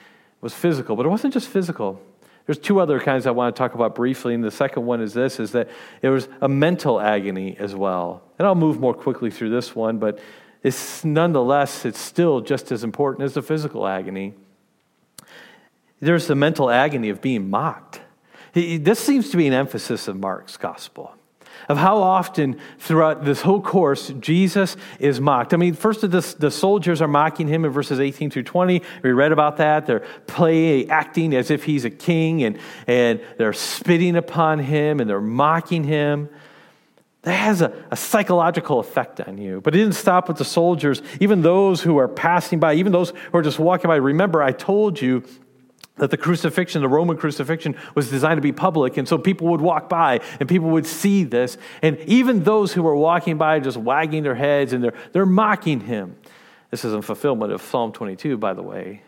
was 0.41 0.55
physical, 0.55 0.97
but 0.97 1.07
it 1.07 1.09
wasn't 1.09 1.35
just 1.35 1.49
physical. 1.49 2.01
There's 2.47 2.59
two 2.59 2.81
other 2.81 2.99
kinds 2.99 3.27
I 3.27 3.31
want 3.31 3.55
to 3.55 3.59
talk 3.59 3.75
about 3.75 3.95
briefly, 3.95 4.35
and 4.35 4.43
the 4.43 4.51
second 4.51 4.85
one 4.85 5.01
is 5.01 5.15
this 5.15 5.39
is 5.39 5.53
that 5.53 5.69
it 6.03 6.09
was 6.09 6.29
a 6.41 6.49
mental 6.49 7.01
agony 7.01 7.57
as 7.59 7.75
well. 7.75 8.23
And 8.39 8.47
I'll 8.47 8.55
move 8.55 8.81
more 8.81 8.95
quickly 8.95 9.31
through 9.31 9.51
this 9.51 9.75
one, 9.75 9.99
but 9.99 10.19
it's 10.63 11.05
nonetheless 11.05 11.85
it's 11.85 12.01
still 12.01 12.41
just 12.41 12.73
as 12.73 12.85
important 12.85 13.25
as 13.25 13.35
the 13.35 13.43
physical 13.43 13.87
agony. 13.87 14.35
There's 16.01 16.27
the 16.27 16.35
mental 16.35 16.69
agony 16.69 17.11
of 17.11 17.21
being 17.21 17.49
mocked. 17.49 18.01
This 18.53 18.99
seems 18.99 19.31
to 19.31 19.37
be 19.37 19.47
an 19.47 19.55
emphasis 19.55 20.09
of 20.09 20.17
Mark's 20.17 20.57
gospel 20.57 21.15
of 21.69 21.79
how 21.79 21.99
often 21.99 22.59
throughout 22.79 23.25
this 23.25 23.43
whole 23.43 23.61
course 23.61 24.09
Jesus 24.21 24.77
is 24.99 25.21
mocked. 25.21 25.55
I 25.55 25.57
mean, 25.57 25.75
first 25.75 26.01
the, 26.01 26.35
the 26.39 26.51
soldiers 26.51 27.01
are 27.01 27.09
mocking 27.09 27.49
him 27.49 27.65
in 27.65 27.71
verses 27.71 28.01
18 28.01 28.31
through 28.31 28.45
20. 28.45 28.83
We 29.03 29.13
read 29.13 29.33
about 29.33 29.59
that. 29.59 29.87
They're 29.87 30.05
playing, 30.27 30.91
acting 30.91 31.35
as 31.35 31.51
if 31.51 31.65
he's 31.65 31.85
a 31.85 31.91
king, 31.91 32.43
and, 32.43 32.59
and 32.87 33.21
they're 33.39 33.53
spitting 33.53 34.17
upon 34.17 34.59
him 34.59 35.01
and 35.01 35.09
they're 35.09 35.21
mocking 35.21 35.85
him. 35.85 36.29
That 37.23 37.35
has 37.35 37.63
a, 37.63 37.73
a 37.91 37.97
psychological 37.97 38.81
effect 38.81 39.21
on 39.21 39.39
you. 39.39 39.61
But 39.61 39.75
it 39.75 39.79
didn't 39.79 39.95
stop 39.95 40.27
with 40.27 40.39
the 40.39 40.45
soldiers, 40.45 41.03
even 41.21 41.43
those 41.43 41.81
who 41.81 41.99
are 41.99 42.09
passing 42.09 42.59
by, 42.59 42.75
even 42.75 42.91
those 42.91 43.11
who 43.11 43.39
are 43.39 43.43
just 43.43 43.61
walking 43.61 43.89
by. 43.89 43.97
Remember, 43.97 44.43
I 44.43 44.51
told 44.51 45.01
you 45.01 45.23
that 45.97 46.11
the 46.11 46.17
crucifixion, 46.17 46.81
the 46.81 46.89
Roman 46.89 47.17
crucifixion, 47.17 47.77
was 47.95 48.09
designed 48.09 48.39
to 48.39 48.43
be 48.43 48.53
public, 48.53 48.97
and 48.97 49.07
so 49.07 49.19
people 49.19 49.49
would 49.49 49.61
walk 49.61 49.89
by 49.89 50.21
and 50.41 50.49
people 50.49 50.71
would 50.71 50.87
see 50.87 51.25
this. 51.25 51.59
And 51.83 51.99
even 52.01 52.45
those 52.45 52.73
who 52.73 52.83
were 52.83 52.97
walking 52.97 53.37
by 53.37 53.61
just 53.61 53.77
wagging 53.77 54.23
their 54.23 54.35
heads 54.35 54.73
and 54.73 54.83
they're, 54.83 54.95
they're 55.13 55.27
mocking 55.27 55.81
him. 55.81 56.17
This 56.71 56.85
is 56.85 56.95
in 56.95 57.03
fulfillment 57.03 57.53
of 57.53 57.61
Psalm 57.61 57.93
22, 57.93 58.39
by 58.39 58.55
the 58.55 58.63
way. 58.63 59.03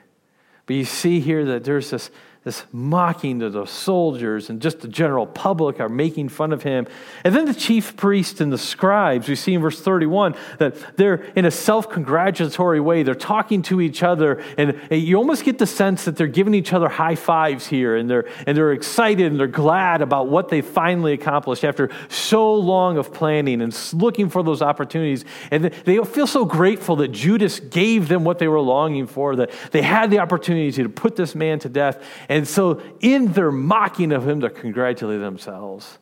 But 0.67 0.77
you 0.77 0.85
see 0.85 1.21
here 1.21 1.45
that 1.47 1.65
there's 1.65 1.91
this, 1.91 2.11
this 2.45 2.65
mocking 2.73 3.41
to 3.41 3.49
the 3.49 3.65
soldiers 3.65 4.51
and 4.51 4.61
just 4.61 4.81
the 4.81 4.89
general 4.89 5.27
public 5.27 5.81
are 5.81 5.89
making 5.89 6.29
fun 6.29 6.53
of 6.53 6.63
him. 6.63 6.87
And 7.25 7.35
then 7.35 7.47
the 7.47 7.55
chief 7.55 7.97
priests 7.97 8.39
and 8.41 8.53
the 8.53 8.59
scribes, 8.59 9.29
we 9.29 9.35
see 9.35 9.55
in 9.55 9.63
verse 9.63 9.81
31 9.81 10.35
that 10.59 10.97
they're 10.99 11.25
in 11.35 11.47
a 11.47 11.51
self 11.51 11.89
congratulatory 11.89 12.81
way. 12.81 13.03
They're 13.03 13.15
talking 13.15 13.63
to 13.63 13.81
each 13.81 14.03
other, 14.03 14.43
and 14.59 14.79
you 14.91 15.17
almost 15.17 15.45
get 15.45 15.57
the 15.57 15.67
sense 15.67 16.05
that 16.05 16.17
they're 16.17 16.27
giving 16.27 16.53
each 16.53 16.75
other 16.75 16.89
high 16.89 17.15
fives 17.15 17.67
here, 17.67 17.97
and 17.97 18.11
they're, 18.11 18.29
and 18.47 18.57
they're 18.57 18.73
excited 18.73 19.31
and 19.31 19.41
they're 19.41 19.47
glad 19.47 20.03
about 20.03 20.29
what 20.29 20.51
they 20.51 20.61
finally 20.61 21.15
accomplished 21.15 21.65
after 21.65 21.89
so 22.11 22.55
long 22.55 22.99
of 22.99 23.13
planning 23.15 23.63
and 23.63 23.75
looking 23.95 24.29
for 24.29 24.43
those 24.43 24.61
opportunities. 24.61 25.25
And 25.51 25.65
they 25.65 25.97
feel 26.05 26.27
so 26.27 26.45
grateful 26.45 26.97
that 26.97 27.09
Judas 27.09 27.59
gave 27.59 28.09
them 28.09 28.23
what 28.23 28.39
they 28.39 28.49
were 28.49 28.61
longing 28.61 29.07
for, 29.07 29.35
that 29.37 29.51
they 29.71 29.81
had 29.81 30.11
the 30.11 30.19
opportunity 30.19 30.71
to 30.73 30.89
put 30.91 31.17
this 31.17 31.35
man 31.35 31.59
to 31.61 31.71
death. 31.71 32.05
So, 32.49 32.83
in 33.01 33.33
their 33.33 33.53
mocking 33.53 34.11
of 34.11 34.27
him, 34.29 34.41
they 34.41 34.49
congratulate 34.49 35.21
themselves 35.21 35.99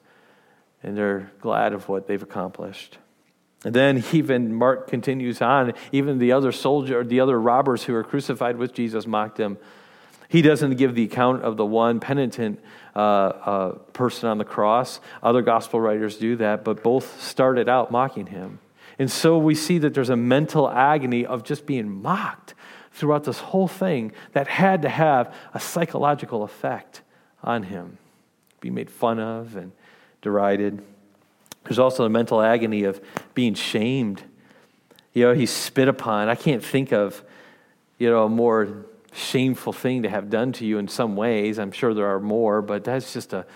and 0.82 0.96
they're 0.96 1.30
glad 1.40 1.72
of 1.72 1.88
what 1.88 2.06
they've 2.06 2.22
accomplished. 2.22 2.98
And 3.64 3.74
then 3.74 4.02
even 4.12 4.54
Mark 4.54 4.88
continues 4.88 5.40
on, 5.40 5.74
even 5.92 6.18
the 6.18 6.32
other 6.32 6.52
soldier, 6.52 7.04
the 7.04 7.20
other 7.20 7.40
robbers 7.40 7.84
who 7.84 7.92
were 7.92 8.04
crucified 8.04 8.56
with 8.56 8.72
Jesus 8.72 9.06
mocked 9.06 9.38
him. 9.38 9.58
He 10.28 10.42
doesn't 10.42 10.76
give 10.76 10.94
the 10.94 11.04
account 11.04 11.42
of 11.42 11.56
the 11.56 11.66
one 11.66 12.00
penitent 12.00 12.58
uh, 12.96 12.98
uh, 12.98 13.72
person 13.92 14.28
on 14.28 14.38
the 14.38 14.44
cross. 14.44 14.98
Other 15.22 15.42
gospel 15.42 15.80
writers 15.80 16.16
do 16.16 16.36
that, 16.36 16.64
but 16.64 16.82
both 16.82 17.22
started 17.22 17.68
out 17.68 17.90
mocking 17.90 18.26
him. 18.26 18.58
And 18.98 19.10
so 19.10 19.36
we 19.36 19.54
see 19.54 19.78
that 19.78 19.94
there's 19.94 20.10
a 20.10 20.16
mental 20.16 20.68
agony 20.70 21.26
of 21.26 21.44
just 21.44 21.66
being 21.66 21.90
mocked 22.02 22.54
throughout 22.92 23.24
this 23.24 23.38
whole 23.38 23.68
thing 23.68 24.12
that 24.32 24.46
had 24.48 24.82
to 24.82 24.88
have 24.88 25.34
a 25.54 25.60
psychological 25.60 26.42
effect 26.42 27.02
on 27.42 27.64
him. 27.64 27.98
Be 28.60 28.70
made 28.70 28.90
fun 28.90 29.18
of 29.18 29.56
and 29.56 29.72
derided. 30.20 30.82
There's 31.64 31.78
also 31.78 32.04
the 32.04 32.10
mental 32.10 32.40
agony 32.40 32.84
of 32.84 33.00
being 33.34 33.54
shamed. 33.54 34.22
You 35.12 35.26
know, 35.26 35.34
he's 35.34 35.50
spit 35.50 35.88
upon. 35.88 36.28
I 36.28 36.34
can't 36.34 36.62
think 36.62 36.92
of, 36.92 37.22
you 37.98 38.10
know, 38.10 38.24
a 38.24 38.28
more 38.28 38.86
shameful 39.12 39.72
thing 39.72 40.02
to 40.02 40.08
have 40.08 40.30
done 40.30 40.52
to 40.52 40.66
you 40.66 40.78
in 40.78 40.88
some 40.88 41.16
ways. 41.16 41.58
I'm 41.58 41.72
sure 41.72 41.94
there 41.94 42.06
are 42.06 42.20
more, 42.20 42.62
but 42.62 42.84
that's 42.84 43.12
just 43.12 43.32
a, 43.32 43.46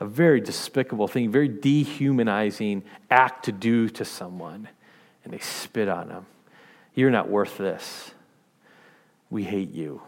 a 0.00 0.06
very 0.06 0.40
despicable 0.40 1.08
thing, 1.08 1.30
very 1.30 1.48
dehumanizing 1.48 2.82
act 3.10 3.46
to 3.46 3.52
do 3.52 3.88
to 3.90 4.04
someone. 4.04 4.68
And 5.24 5.32
they 5.32 5.38
spit 5.38 5.88
on 5.88 6.10
him. 6.10 6.26
You're 6.94 7.10
not 7.10 7.28
worth 7.28 7.58
this 7.58 8.12
we 9.30 9.44
hate 9.44 9.72
you. 9.72 10.02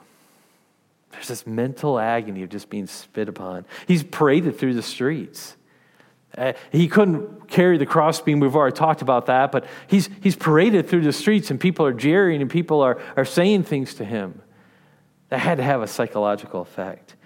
There's 1.12 1.28
this 1.28 1.46
mental 1.46 1.98
agony 1.98 2.42
of 2.42 2.50
just 2.50 2.68
being 2.68 2.86
spit 2.86 3.28
upon. 3.28 3.64
He's 3.86 4.02
paraded 4.02 4.58
through 4.58 4.74
the 4.74 4.82
streets. 4.82 5.56
Uh, 6.36 6.52
he 6.70 6.88
couldn't 6.88 7.48
carry 7.48 7.78
the 7.78 7.86
crossbeam. 7.86 8.40
We've 8.40 8.54
already 8.54 8.76
talked 8.76 9.02
about 9.02 9.26
that, 9.26 9.50
but 9.50 9.66
he's, 9.86 10.10
he's 10.22 10.36
paraded 10.36 10.88
through 10.88 11.02
the 11.02 11.12
streets 11.12 11.50
and 11.50 11.58
people 11.58 11.86
are 11.86 11.94
jeering 11.94 12.42
and 12.42 12.50
people 12.50 12.82
are, 12.82 13.00
are 13.16 13.24
saying 13.24 13.64
things 13.64 13.94
to 13.94 14.04
him. 14.04 14.42
That 15.30 15.38
had 15.38 15.58
to 15.58 15.64
have 15.64 15.82
a 15.82 15.86
psychological 15.86 16.60
effect. 16.60 17.16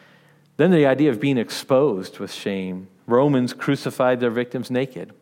Then 0.57 0.71
the 0.71 0.87
idea 0.87 1.11
of 1.11 1.21
being 1.21 1.39
exposed 1.39 2.19
with 2.19 2.33
shame. 2.33 2.89
Romans 3.07 3.53
crucified 3.53 4.21
their 4.21 4.31
victims 4.31 4.71
naked. 4.71 5.13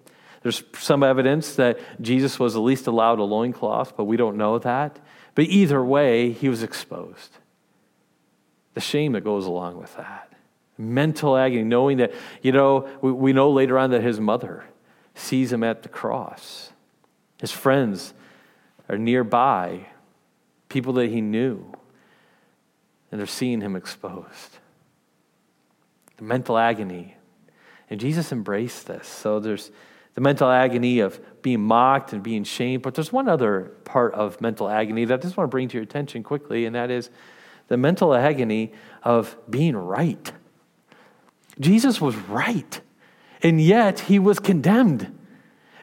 There's 0.43 0.63
some 0.79 1.03
evidence 1.03 1.57
that 1.57 1.79
Jesus 2.01 2.39
was 2.39 2.57
at 2.57 2.63
least 2.63 2.87
allowed 2.87 3.19
a 3.19 3.25
loincloth, 3.25 3.97
but 3.97 4.05
we 4.05 4.17
don't 4.17 4.37
know 4.37 4.59
that. 4.59 4.99
But 5.35 5.47
either 5.47 5.83
way, 5.85 6.33
he 6.33 6.49
was 6.49 6.63
exposed. 6.63 7.39
The 8.75 8.81
shame 8.81 9.13
that 9.13 9.23
goes 9.23 9.47
along 9.47 9.79
with 9.79 9.97
that. 9.97 10.33
Mental 10.79 11.37
agony, 11.37 11.63
knowing 11.63 11.99
that, 11.99 12.13
you 12.43 12.53
know, 12.53 12.89
we, 13.03 13.13
we 13.13 13.33
know 13.33 13.51
later 13.51 13.79
on 13.79 13.91
that 13.91 14.03
his 14.03 14.19
mother 14.19 14.65
sees 15.15 15.53
him 15.53 15.63
at 15.63 15.83
the 15.83 15.89
cross. 15.89 16.73
His 17.39 17.51
friends 17.51 18.15
are 18.89 18.99
nearby, 18.99 19.87
people 20.69 20.95
that 20.95 21.11
he 21.11 21.21
knew, 21.21 21.73
and 23.11 23.19
they're 23.19 23.27
seeing 23.27 23.61
him 23.61 23.77
exposed. 23.77 24.59
The 26.17 26.25
mental 26.25 26.57
agony. 26.57 27.17
And 27.89 27.99
Jesus 27.99 28.31
embraced 28.31 28.87
this. 28.87 29.07
So 29.07 29.41
there's 29.41 29.71
the 30.15 30.21
mental 30.21 30.49
agony 30.49 31.01
of 31.01 31.21
being 31.43 31.61
mocked 31.61 32.13
and 32.13 32.23
being 32.23 32.45
shamed. 32.45 32.83
But 32.83 32.95
there's 32.95 33.13
one 33.13 33.29
other 33.29 33.73
part 33.85 34.15
of 34.15 34.41
mental 34.41 34.69
agony 34.69 35.05
that 35.07 35.21
I 35.21 35.23
just 35.23 35.37
want 35.37 35.49
to 35.49 35.51
bring 35.51 35.69
to 35.69 35.75
your 35.75 35.85
attention 35.85 36.23
quickly, 36.23 36.67
and 36.67 36.75
that 36.75 36.91
is 36.91 37.11
the 37.69 37.77
mental 37.77 38.15
agony 38.15 38.73
of 39.03 39.37
being 39.49 39.77
right. 39.77 40.33
Jesus 41.59 42.01
was 42.01 42.17
right, 42.17 42.81
and 43.43 43.61
yet 43.61 44.01
he 44.01 44.19
was 44.19 44.39
condemned. 44.39 45.17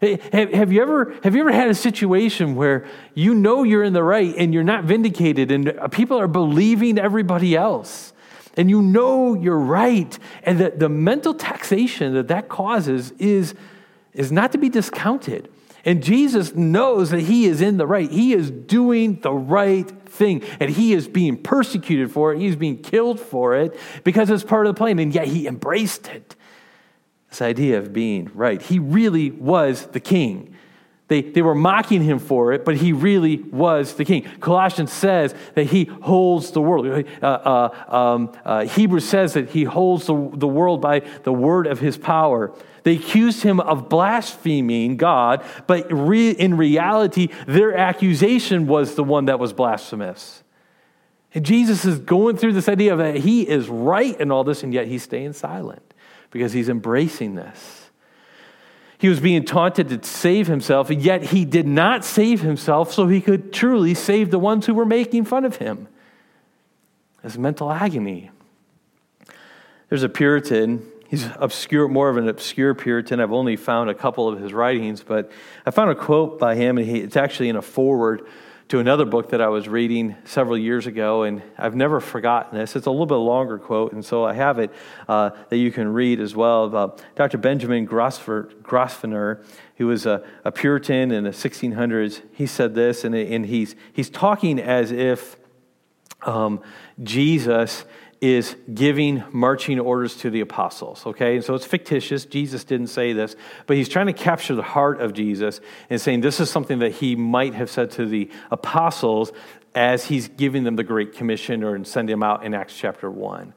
Have 0.01 0.71
you, 0.71 0.81
ever, 0.81 1.15
have 1.23 1.33
you 1.33 1.41
ever 1.41 1.51
had 1.51 1.69
a 1.69 1.75
situation 1.75 2.55
where 2.55 2.85
you 3.15 3.33
know 3.33 3.63
you're 3.63 3.83
in 3.83 3.93
the 3.93 4.03
right 4.03 4.33
and 4.37 4.53
you're 4.53 4.63
not 4.63 4.83
vindicated, 4.83 5.51
and 5.51 5.91
people 5.91 6.19
are 6.19 6.27
believing 6.27 6.99
everybody 6.99 7.55
else? 7.55 8.13
And 8.55 8.69
you 8.69 8.81
know 8.81 9.35
you're 9.35 9.57
right, 9.57 10.17
and 10.43 10.59
that 10.59 10.79
the 10.79 10.89
mental 10.89 11.33
taxation 11.33 12.13
that 12.15 12.27
that 12.27 12.49
causes 12.49 13.11
is 13.19 13.53
is 14.17 14.31
not 14.31 14.51
to 14.51 14.57
be 14.57 14.67
discounted. 14.67 15.49
And 15.85 16.03
Jesus 16.03 16.53
knows 16.53 17.11
that 17.11 17.21
he 17.21 17.45
is 17.45 17.61
in 17.61 17.77
the 17.77 17.87
right. 17.87 18.11
He 18.11 18.33
is 18.33 18.51
doing 18.51 19.21
the 19.21 19.31
right 19.31 19.89
thing. 20.09 20.43
And 20.59 20.69
he 20.69 20.91
is 20.91 21.07
being 21.07 21.41
persecuted 21.41 22.11
for 22.11 22.33
it. 22.33 22.39
He's 22.39 22.57
being 22.57 22.81
killed 22.81 23.21
for 23.21 23.55
it 23.55 23.79
because 24.03 24.29
it's 24.29 24.43
part 24.43 24.65
of 24.65 24.75
the 24.75 24.77
plan. 24.77 24.99
And 24.99 25.15
yet 25.15 25.27
he 25.27 25.47
embraced 25.47 26.09
it. 26.09 26.35
This 27.29 27.41
idea 27.41 27.77
of 27.77 27.93
being 27.93 28.29
right. 28.33 28.61
He 28.61 28.79
really 28.79 29.31
was 29.31 29.85
the 29.87 30.01
king. 30.01 30.55
They, 31.07 31.21
they 31.21 31.41
were 31.41 31.55
mocking 31.55 32.03
him 32.03 32.19
for 32.19 32.51
it, 32.51 32.65
but 32.65 32.75
he 32.75 32.91
really 32.91 33.37
was 33.37 33.93
the 33.93 34.03
king. 34.03 34.23
Colossians 34.41 34.91
says 34.91 35.33
that 35.55 35.67
he 35.67 35.85
holds 35.85 36.51
the 36.51 36.59
world. 36.59 37.05
Uh, 37.21 37.25
uh, 37.25 37.95
um, 37.95 38.33
uh, 38.43 38.65
Hebrews 38.65 39.07
says 39.07 39.33
that 39.33 39.49
he 39.51 39.63
holds 39.63 40.07
the, 40.07 40.31
the 40.33 40.47
world 40.47 40.81
by 40.81 40.99
the 41.23 41.31
word 41.31 41.65
of 41.65 41.79
his 41.79 41.97
power. 41.97 42.53
They 42.87 42.95
accused 42.95 43.43
him 43.43 43.59
of 43.59 43.89
blaspheming 43.89 44.95
God, 44.95 45.43
but 45.67 45.91
re- 45.91 46.31
in 46.31 46.55
reality, 46.55 47.27
their 47.45 47.75
accusation 47.75 48.65
was 48.65 48.95
the 48.95 49.03
one 49.03 49.25
that 49.25 49.39
was 49.39 49.51
blasphemous. 49.51 50.41
And 51.33 51.45
Jesus 51.45 51.83
is 51.83 51.99
going 51.99 52.37
through 52.37 52.53
this 52.53 52.69
idea 52.69 52.95
that 52.95 53.17
he 53.17 53.45
is 53.45 53.67
right 53.67 54.17
in 54.17 54.31
all 54.31 54.45
this, 54.45 54.63
and 54.63 54.73
yet 54.73 54.87
he's 54.87 55.03
staying 55.03 55.33
silent 55.33 55.93
because 56.31 56.53
he's 56.53 56.69
embracing 56.69 57.35
this. 57.35 57.89
He 58.97 59.09
was 59.09 59.19
being 59.19 59.43
taunted 59.43 59.89
to 59.89 60.01
save 60.07 60.47
himself, 60.47 60.89
and 60.89 61.01
yet 61.01 61.23
he 61.23 61.43
did 61.43 61.67
not 61.67 62.05
save 62.05 62.39
himself 62.39 62.93
so 62.93 63.05
he 63.07 63.19
could 63.19 63.51
truly 63.51 63.95
save 63.95 64.31
the 64.31 64.39
ones 64.39 64.65
who 64.65 64.73
were 64.73 64.85
making 64.85 65.25
fun 65.25 65.43
of 65.43 65.57
him. 65.57 65.89
This 67.21 67.37
mental 67.37 67.69
agony. 67.69 68.31
There's 69.89 70.03
a 70.03 70.09
Puritan. 70.09 70.89
He's 71.09 71.27
obscure, 71.37 71.87
more 71.87 72.09
of 72.09 72.17
an 72.17 72.27
obscure 72.27 72.73
Puritan. 72.75 73.19
I've 73.19 73.31
only 73.31 73.55
found 73.55 73.89
a 73.89 73.93
couple 73.93 74.27
of 74.27 74.39
his 74.39 74.53
writings, 74.53 75.03
but 75.03 75.31
I 75.65 75.71
found 75.71 75.91
a 75.91 75.95
quote 75.95 76.37
by 76.37 76.55
him, 76.55 76.77
and 76.77 76.87
he, 76.87 76.99
it's 76.99 77.15
actually 77.15 77.47
in 77.49 77.55
a 77.55 77.61
foreword 77.61 78.27
to 78.67 78.79
another 78.79 79.05
book 79.05 79.29
that 79.29 79.39
I 79.39 79.47
was 79.47 79.69
reading 79.69 80.17
several 80.25 80.57
years 80.57 80.87
ago, 80.87 81.23
and 81.23 81.41
I've 81.57 81.75
never 81.75 82.01
forgotten 82.01 82.57
this. 82.57 82.75
It's 82.75 82.85
a 82.85 82.91
little 82.91 83.05
bit 83.05 83.15
longer 83.15 83.57
quote, 83.57 83.93
and 83.93 84.03
so 84.03 84.25
I 84.25 84.33
have 84.33 84.59
it 84.59 84.71
uh, 85.07 85.29
that 85.47 85.55
you 85.55 85.71
can 85.71 85.87
read 85.93 86.19
as 86.19 86.35
well. 86.35 86.75
Uh, 86.75 86.89
Dr. 87.15 87.37
Benjamin 87.37 87.85
Grosvenor, 87.85 89.41
who 89.77 89.87
was 89.87 90.05
a, 90.05 90.25
a, 90.43 90.51
Puritan 90.51 91.11
in 91.11 91.23
the 91.23 91.29
1600s, 91.29 92.21
he 92.33 92.45
said 92.45 92.75
this, 92.75 93.05
and, 93.05 93.15
and 93.15 93.45
he's, 93.45 93.77
he's 93.93 94.09
talking 94.09 94.59
as 94.59 94.91
if 94.91 95.37
um, 96.23 96.61
Jesus 97.01 97.85
is 98.19 98.55
giving 98.73 99.23
marching 99.31 99.79
orders 99.79 100.15
to 100.17 100.29
the 100.29 100.41
apostles, 100.41 101.05
okay? 101.05 101.35
And 101.35 101.43
so 101.43 101.53
it's 101.53 101.65
fictitious. 101.65 102.25
Jesus 102.25 102.63
didn't 102.63 102.87
say 102.87 103.13
this, 103.13 103.35
but 103.67 103.77
he's 103.77 103.89
trying 103.89 104.07
to 104.07 104.13
capture 104.13 104.55
the 104.55 104.63
heart 104.63 105.01
of 105.01 105.13
Jesus 105.13 105.61
and 105.89 106.01
saying 106.01 106.21
this 106.21 106.39
is 106.39 106.49
something 106.49 106.79
that 106.79 106.93
he 106.93 107.15
might 107.15 107.53
have 107.53 107.69
said 107.69 107.91
to 107.91 108.05
the 108.05 108.29
apostles 108.49 109.31
as 109.75 110.05
he's 110.05 110.27
giving 110.29 110.63
them 110.63 110.75
the 110.75 110.83
Great 110.83 111.13
Commission 111.13 111.63
or 111.63 111.83
sending 111.83 112.13
them 112.13 112.23
out 112.23 112.43
in 112.43 112.55
Acts 112.55 112.75
chapter 112.75 113.11
1. 113.11 113.53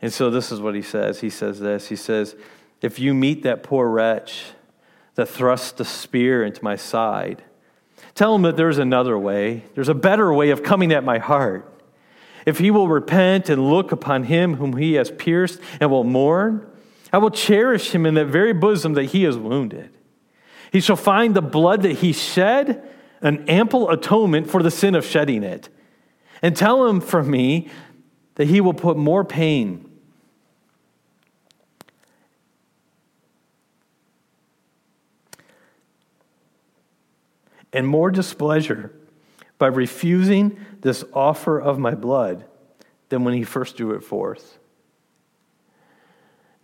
And 0.00 0.12
so 0.12 0.30
this 0.30 0.52
is 0.52 0.60
what 0.60 0.76
he 0.76 0.82
says. 0.82 1.20
He 1.20 1.30
says 1.30 1.58
this 1.58 1.88
He 1.88 1.96
says, 1.96 2.36
If 2.80 3.00
you 3.00 3.14
meet 3.14 3.42
that 3.42 3.64
poor 3.64 3.88
wretch 3.88 4.44
that 5.16 5.28
thrusts 5.28 5.72
the 5.72 5.84
spear 5.84 6.44
into 6.44 6.62
my 6.62 6.76
side, 6.76 7.42
tell 8.14 8.36
him 8.36 8.42
that 8.42 8.56
there's 8.56 8.78
another 8.78 9.18
way, 9.18 9.64
there's 9.74 9.88
a 9.88 9.94
better 9.94 10.32
way 10.32 10.50
of 10.50 10.62
coming 10.62 10.92
at 10.92 11.02
my 11.02 11.18
heart. 11.18 11.74
If 12.48 12.60
he 12.60 12.70
will 12.70 12.88
repent 12.88 13.50
and 13.50 13.68
look 13.68 13.92
upon 13.92 14.24
him 14.24 14.54
whom 14.54 14.78
he 14.78 14.94
has 14.94 15.10
pierced 15.10 15.60
and 15.80 15.90
will 15.90 16.02
mourn, 16.02 16.66
I 17.12 17.18
will 17.18 17.30
cherish 17.30 17.90
him 17.90 18.06
in 18.06 18.14
that 18.14 18.24
very 18.24 18.54
bosom 18.54 18.94
that 18.94 19.04
he 19.04 19.24
has 19.24 19.36
wounded. 19.36 19.94
He 20.72 20.80
shall 20.80 20.96
find 20.96 21.36
the 21.36 21.42
blood 21.42 21.82
that 21.82 21.96
he 21.96 22.14
shed 22.14 22.88
an 23.20 23.46
ample 23.50 23.90
atonement 23.90 24.48
for 24.48 24.62
the 24.62 24.70
sin 24.70 24.94
of 24.94 25.04
shedding 25.04 25.42
it. 25.42 25.68
And 26.40 26.56
tell 26.56 26.86
him 26.86 27.02
from 27.02 27.30
me 27.30 27.68
that 28.36 28.46
he 28.46 28.62
will 28.62 28.72
put 28.72 28.96
more 28.96 29.24
pain 29.26 29.84
and 37.74 37.86
more 37.86 38.10
displeasure 38.10 38.90
by 39.58 39.66
refusing 39.66 40.58
this 40.80 41.04
offer 41.12 41.58
of 41.58 41.78
my 41.78 41.94
blood 41.94 42.44
than 43.08 43.24
when 43.24 43.34
he 43.34 43.44
first 43.44 43.76
drew 43.76 43.92
it 43.92 44.04
forth. 44.04 44.58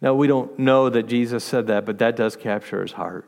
Now, 0.00 0.14
we 0.14 0.27
don't 0.27 0.59
know 0.59 0.90
that 0.90 1.05
Jesus 1.05 1.42
said 1.42 1.68
that, 1.68 1.87
but 1.87 1.98
that 1.98 2.16
does 2.16 2.37
capture 2.37 2.83
his 2.83 2.92
heart. 2.92 3.27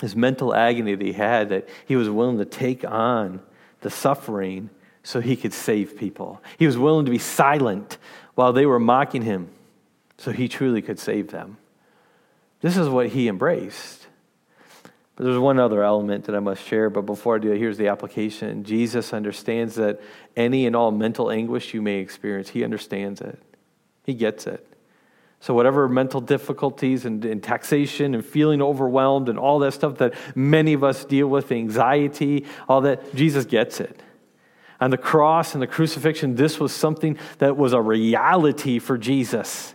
His 0.00 0.14
mental 0.14 0.54
agony 0.54 0.94
that 0.94 1.04
he 1.04 1.12
had, 1.12 1.48
that 1.48 1.68
he 1.86 1.96
was 1.96 2.10
willing 2.10 2.38
to 2.38 2.44
take 2.44 2.84
on 2.84 3.40
the 3.80 3.88
suffering 3.88 4.68
so 5.02 5.20
he 5.20 5.36
could 5.36 5.54
save 5.54 5.96
people. 5.96 6.42
He 6.58 6.66
was 6.66 6.76
willing 6.76 7.06
to 7.06 7.10
be 7.10 7.18
silent 7.18 7.96
while 8.34 8.52
they 8.52 8.66
were 8.66 8.80
mocking 8.80 9.22
him 9.22 9.48
so 10.18 10.32
he 10.32 10.48
truly 10.48 10.82
could 10.82 10.98
save 10.98 11.28
them. 11.28 11.56
This 12.60 12.76
is 12.76 12.88
what 12.88 13.08
he 13.08 13.28
embraced. 13.28 14.06
But 15.16 15.24
there's 15.24 15.38
one 15.38 15.58
other 15.58 15.82
element 15.82 16.26
that 16.26 16.36
I 16.36 16.40
must 16.40 16.62
share, 16.62 16.90
but 16.90 17.02
before 17.02 17.36
I 17.36 17.38
do 17.38 17.50
here's 17.52 17.78
the 17.78 17.88
application. 17.88 18.64
Jesus 18.64 19.14
understands 19.14 19.74
that 19.76 20.00
any 20.36 20.66
and 20.66 20.76
all 20.76 20.90
mental 20.90 21.30
anguish 21.30 21.72
you 21.72 21.80
may 21.80 21.96
experience, 21.96 22.50
he 22.50 22.62
understands 22.62 23.22
it. 23.22 23.42
He 24.04 24.12
gets 24.12 24.46
it. 24.46 24.66
So, 25.40 25.54
whatever 25.54 25.88
mental 25.88 26.20
difficulties 26.20 27.04
and, 27.04 27.24
and, 27.24 27.42
taxation 27.42 28.14
and 28.14 28.24
feeling 28.24 28.62
overwhelmed 28.62 29.28
and 29.28 29.38
all 29.38 29.58
that 29.60 29.72
stuff 29.72 29.98
that 29.98 30.14
many 30.34 30.72
of 30.72 30.82
us 30.82 31.04
deal 31.04 31.28
with, 31.28 31.52
anxiety, 31.52 32.46
all 32.68 32.80
that, 32.82 33.14
Jesus 33.14 33.44
gets 33.44 33.80
it. 33.80 34.02
On 34.80 34.90
the 34.90 34.98
cross 34.98 35.54
and 35.54 35.62
the 35.62 35.66
crucifixion, 35.66 36.34
this 36.34 36.58
was 36.58 36.72
something 36.72 37.18
that 37.38 37.56
was 37.56 37.72
a 37.74 37.80
reality 37.80 38.78
for 38.78 38.98
Jesus. 38.98 39.74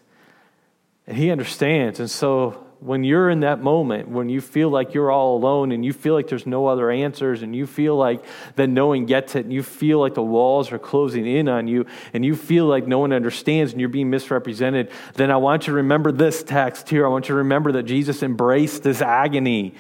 And 1.08 1.16
he 1.16 1.32
understands. 1.32 2.00
And 2.00 2.10
so, 2.10 2.66
when 2.82 3.04
you're 3.04 3.30
in 3.30 3.42
that 3.42 3.62
moment, 3.62 4.10
when 4.10 4.28
you 4.28 4.42
feel 4.42 4.70
like 4.70 4.96
you're 4.96 5.12
all 5.12 5.38
alone 5.38 5.72
and 5.72 5.86
you 5.86 5.94
feel 5.94 6.16
like 6.16 6.28
there's 6.28 6.48
no 6.48 6.66
other 6.66 6.90
answers 6.90 7.44
and 7.44 7.56
you 7.56 7.68
feel 7.68 7.96
like 7.96 8.26
that 8.56 8.70
no 8.70 8.88
one 8.88 9.06
gets 9.06 9.36
it 9.36 9.46
and 9.46 9.54
you 9.54 9.62
feel 9.62 10.00
like 10.00 10.16
the 10.16 10.24
walls 10.24 10.72
are 10.72 10.80
closing 10.80 11.28
in 11.28 11.48
on 11.48 11.68
you 11.68 11.86
and 12.12 12.26
you 12.26 12.36
feel 12.36 12.66
like 12.66 12.88
no 12.88 12.98
one 12.98 13.14
understands 13.14 13.72
and 13.72 13.80
you're 13.80 13.88
being 13.88 14.10
misrepresented, 14.10 14.90
then 15.14 15.30
I 15.30 15.38
want 15.38 15.68
you 15.68 15.74
to 15.74 15.78
remember 15.78 16.12
this 16.12 16.42
text 16.42 16.90
here. 16.90 17.06
I 17.06 17.10
want 17.10 17.26
you 17.26 17.34
to 17.34 17.38
remember 17.38 17.72
that 17.74 17.84
Jesus 17.84 18.24
embraced 18.24 18.82
this 18.82 19.00
agony. 19.00 19.76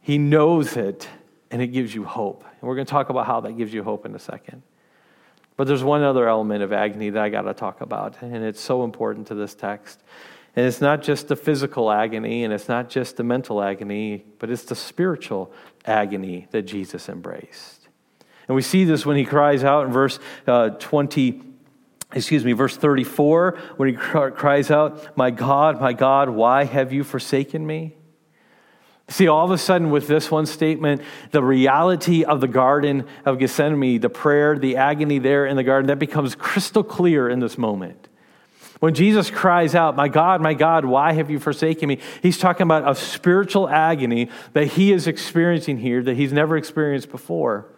He 0.00 0.16
knows 0.16 0.76
it 0.76 1.08
and 1.50 1.60
it 1.60 1.68
gives 1.68 1.92
you 1.92 2.04
hope. 2.04 2.44
And 2.44 2.68
we're 2.68 2.76
going 2.76 2.86
to 2.86 2.90
talk 2.90 3.10
about 3.10 3.26
how 3.26 3.40
that 3.40 3.56
gives 3.56 3.74
you 3.74 3.82
hope 3.82 4.06
in 4.06 4.14
a 4.14 4.20
second. 4.20 4.62
But 5.56 5.66
there's 5.66 5.82
one 5.82 6.04
other 6.04 6.28
element 6.28 6.62
of 6.62 6.72
agony 6.72 7.10
that 7.10 7.22
I 7.22 7.28
got 7.30 7.42
to 7.42 7.54
talk 7.54 7.80
about, 7.82 8.22
and 8.22 8.42
it's 8.42 8.60
so 8.60 8.84
important 8.84 9.26
to 9.26 9.34
this 9.34 9.54
text. 9.54 10.02
And 10.54 10.66
it's 10.66 10.80
not 10.80 11.02
just 11.02 11.28
the 11.28 11.36
physical 11.36 11.90
agony 11.90 12.44
and 12.44 12.52
it's 12.52 12.68
not 12.68 12.90
just 12.90 13.16
the 13.16 13.24
mental 13.24 13.62
agony, 13.62 14.24
but 14.38 14.50
it's 14.50 14.64
the 14.64 14.74
spiritual 14.74 15.52
agony 15.86 16.46
that 16.50 16.62
Jesus 16.62 17.08
embraced. 17.08 17.88
And 18.48 18.54
we 18.54 18.62
see 18.62 18.84
this 18.84 19.06
when 19.06 19.16
he 19.16 19.24
cries 19.24 19.64
out 19.64 19.86
in 19.86 19.92
verse 19.92 20.18
uh, 20.46 20.70
20, 20.70 21.40
excuse 22.12 22.44
me, 22.44 22.52
verse 22.52 22.76
34, 22.76 23.58
when 23.76 23.88
he 23.88 23.94
cries 23.94 24.70
out, 24.70 25.16
My 25.16 25.30
God, 25.30 25.80
my 25.80 25.94
God, 25.94 26.28
why 26.28 26.64
have 26.64 26.92
you 26.92 27.02
forsaken 27.02 27.66
me? 27.66 27.96
See, 29.08 29.28
all 29.28 29.44
of 29.44 29.50
a 29.50 29.58
sudden, 29.58 29.90
with 29.90 30.06
this 30.06 30.30
one 30.30 30.46
statement, 30.46 31.02
the 31.32 31.42
reality 31.42 32.24
of 32.24 32.40
the 32.40 32.48
Garden 32.48 33.06
of 33.24 33.38
Gethsemane, 33.38 34.00
the 34.00 34.08
prayer, 34.08 34.58
the 34.58 34.76
agony 34.76 35.18
there 35.18 35.44
in 35.44 35.56
the 35.56 35.64
garden, 35.64 35.88
that 35.88 35.98
becomes 35.98 36.34
crystal 36.34 36.82
clear 36.82 37.28
in 37.28 37.40
this 37.40 37.58
moment. 37.58 38.08
When 38.82 38.94
Jesus 38.94 39.30
cries 39.30 39.76
out, 39.76 39.94
My 39.94 40.08
God, 40.08 40.40
my 40.40 40.54
God, 40.54 40.84
why 40.84 41.12
have 41.12 41.30
you 41.30 41.38
forsaken 41.38 41.88
me? 41.88 42.00
He's 42.20 42.36
talking 42.36 42.64
about 42.64 42.90
a 42.90 42.96
spiritual 42.96 43.68
agony 43.68 44.28
that 44.54 44.72
he 44.72 44.90
is 44.90 45.06
experiencing 45.06 45.78
here 45.78 46.02
that 46.02 46.16
he's 46.16 46.32
never 46.32 46.56
experienced 46.56 47.08
before. 47.08 47.68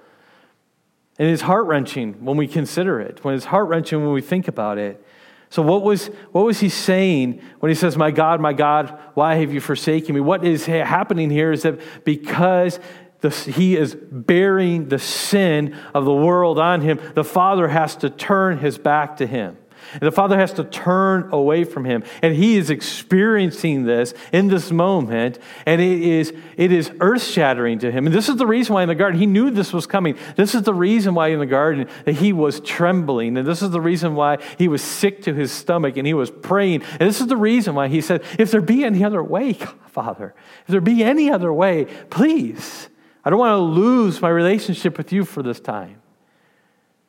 And 1.18 1.28
it's 1.28 1.42
heart 1.42 1.66
wrenching 1.66 2.24
when 2.24 2.38
we 2.38 2.48
consider 2.48 3.02
it, 3.02 3.22
when 3.22 3.34
it's 3.34 3.44
heart 3.44 3.68
wrenching 3.68 4.02
when 4.02 4.14
we 4.14 4.22
think 4.22 4.48
about 4.48 4.78
it. 4.78 5.04
So, 5.50 5.60
what 5.60 5.82
was, 5.82 6.06
what 6.32 6.46
was 6.46 6.60
he 6.60 6.70
saying 6.70 7.42
when 7.60 7.68
he 7.68 7.74
says, 7.74 7.98
My 7.98 8.10
God, 8.10 8.40
my 8.40 8.54
God, 8.54 8.98
why 9.12 9.34
have 9.34 9.52
you 9.52 9.60
forsaken 9.60 10.14
me? 10.14 10.22
What 10.22 10.42
is 10.42 10.64
happening 10.64 11.28
here 11.28 11.52
is 11.52 11.64
that 11.64 11.80
because 12.06 12.80
the, 13.20 13.28
he 13.28 13.76
is 13.76 13.94
bearing 13.94 14.88
the 14.88 14.98
sin 14.98 15.76
of 15.92 16.06
the 16.06 16.14
world 16.14 16.58
on 16.58 16.80
him, 16.80 16.98
the 17.12 17.24
Father 17.24 17.68
has 17.68 17.94
to 17.96 18.08
turn 18.08 18.56
his 18.56 18.78
back 18.78 19.18
to 19.18 19.26
him. 19.26 19.58
And 19.92 20.02
the 20.02 20.12
father 20.12 20.36
has 20.36 20.52
to 20.54 20.64
turn 20.64 21.28
away 21.32 21.64
from 21.64 21.84
him. 21.84 22.04
And 22.22 22.34
he 22.34 22.56
is 22.56 22.70
experiencing 22.70 23.84
this 23.84 24.14
in 24.32 24.48
this 24.48 24.70
moment, 24.70 25.38
and 25.66 25.80
it 25.80 26.02
is, 26.02 26.32
it 26.56 26.72
is 26.72 26.90
earth 27.00 27.22
shattering 27.22 27.78
to 27.80 27.90
him. 27.90 28.06
And 28.06 28.14
this 28.14 28.28
is 28.28 28.36
the 28.36 28.46
reason 28.46 28.74
why 28.74 28.82
in 28.82 28.88
the 28.88 28.94
garden 28.94 29.18
he 29.18 29.26
knew 29.26 29.50
this 29.50 29.72
was 29.72 29.86
coming. 29.86 30.16
This 30.36 30.54
is 30.54 30.62
the 30.62 30.74
reason 30.74 31.14
why 31.14 31.28
in 31.28 31.38
the 31.38 31.46
garden 31.46 31.88
that 32.04 32.14
he 32.14 32.32
was 32.32 32.60
trembling. 32.60 33.36
And 33.36 33.46
this 33.46 33.62
is 33.62 33.70
the 33.70 33.80
reason 33.80 34.14
why 34.14 34.38
he 34.58 34.68
was 34.68 34.82
sick 34.82 35.22
to 35.22 35.34
his 35.34 35.52
stomach 35.52 35.96
and 35.96 36.06
he 36.06 36.14
was 36.14 36.30
praying. 36.30 36.82
And 36.82 37.08
this 37.08 37.20
is 37.20 37.26
the 37.26 37.36
reason 37.36 37.74
why 37.74 37.88
he 37.88 38.00
said, 38.00 38.22
If 38.38 38.50
there 38.50 38.60
be 38.60 38.84
any 38.84 39.04
other 39.04 39.22
way, 39.22 39.52
Father, 39.86 40.34
if 40.62 40.66
there 40.68 40.80
be 40.80 41.02
any 41.04 41.30
other 41.30 41.52
way, 41.52 41.84
please. 42.10 42.88
I 43.24 43.30
don't 43.30 43.38
want 43.38 43.52
to 43.52 43.80
lose 43.80 44.20
my 44.20 44.28
relationship 44.28 44.98
with 44.98 45.12
you 45.12 45.24
for 45.24 45.42
this 45.42 45.58
time. 45.58 46.02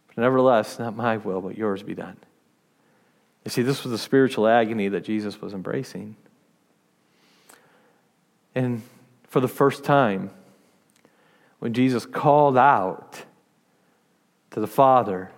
But 0.07 0.21
nevertheless, 0.21 0.79
not 0.79 0.95
my 0.95 1.17
will, 1.17 1.41
but 1.41 1.57
yours 1.57 1.83
be 1.83 1.93
done. 1.93 2.17
You 3.45 3.51
see, 3.51 3.61
this 3.61 3.83
was 3.83 3.91
the 3.91 3.97
spiritual 3.97 4.47
agony 4.47 4.89
that 4.89 5.05
Jesus 5.05 5.39
was 5.39 5.53
embracing. 5.53 6.15
And 8.55 8.81
for 9.27 9.39
the 9.39 9.47
first 9.47 9.83
time, 9.83 10.31
when 11.59 11.73
Jesus 11.73 12.05
called 12.05 12.57
out 12.57 13.23
to 14.51 14.59
the 14.59 14.67
Father, 14.67 15.31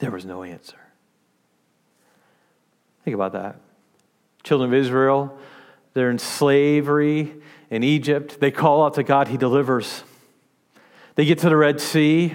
there 0.00 0.10
was 0.10 0.24
no 0.24 0.42
answer. 0.42 0.78
Think 3.04 3.14
about 3.14 3.32
that. 3.32 3.60
Children 4.42 4.70
of 4.70 4.74
Israel, 4.74 5.38
they're 5.94 6.10
in 6.10 6.18
slavery 6.18 7.32
in 7.70 7.84
Egypt. 7.84 8.40
They 8.40 8.50
call 8.50 8.84
out 8.84 8.94
to 8.94 9.02
God, 9.02 9.28
He 9.28 9.36
delivers. 9.36 10.02
They 11.14 11.24
get 11.24 11.38
to 11.40 11.48
the 11.48 11.56
Red 11.56 11.80
Sea. 11.80 12.34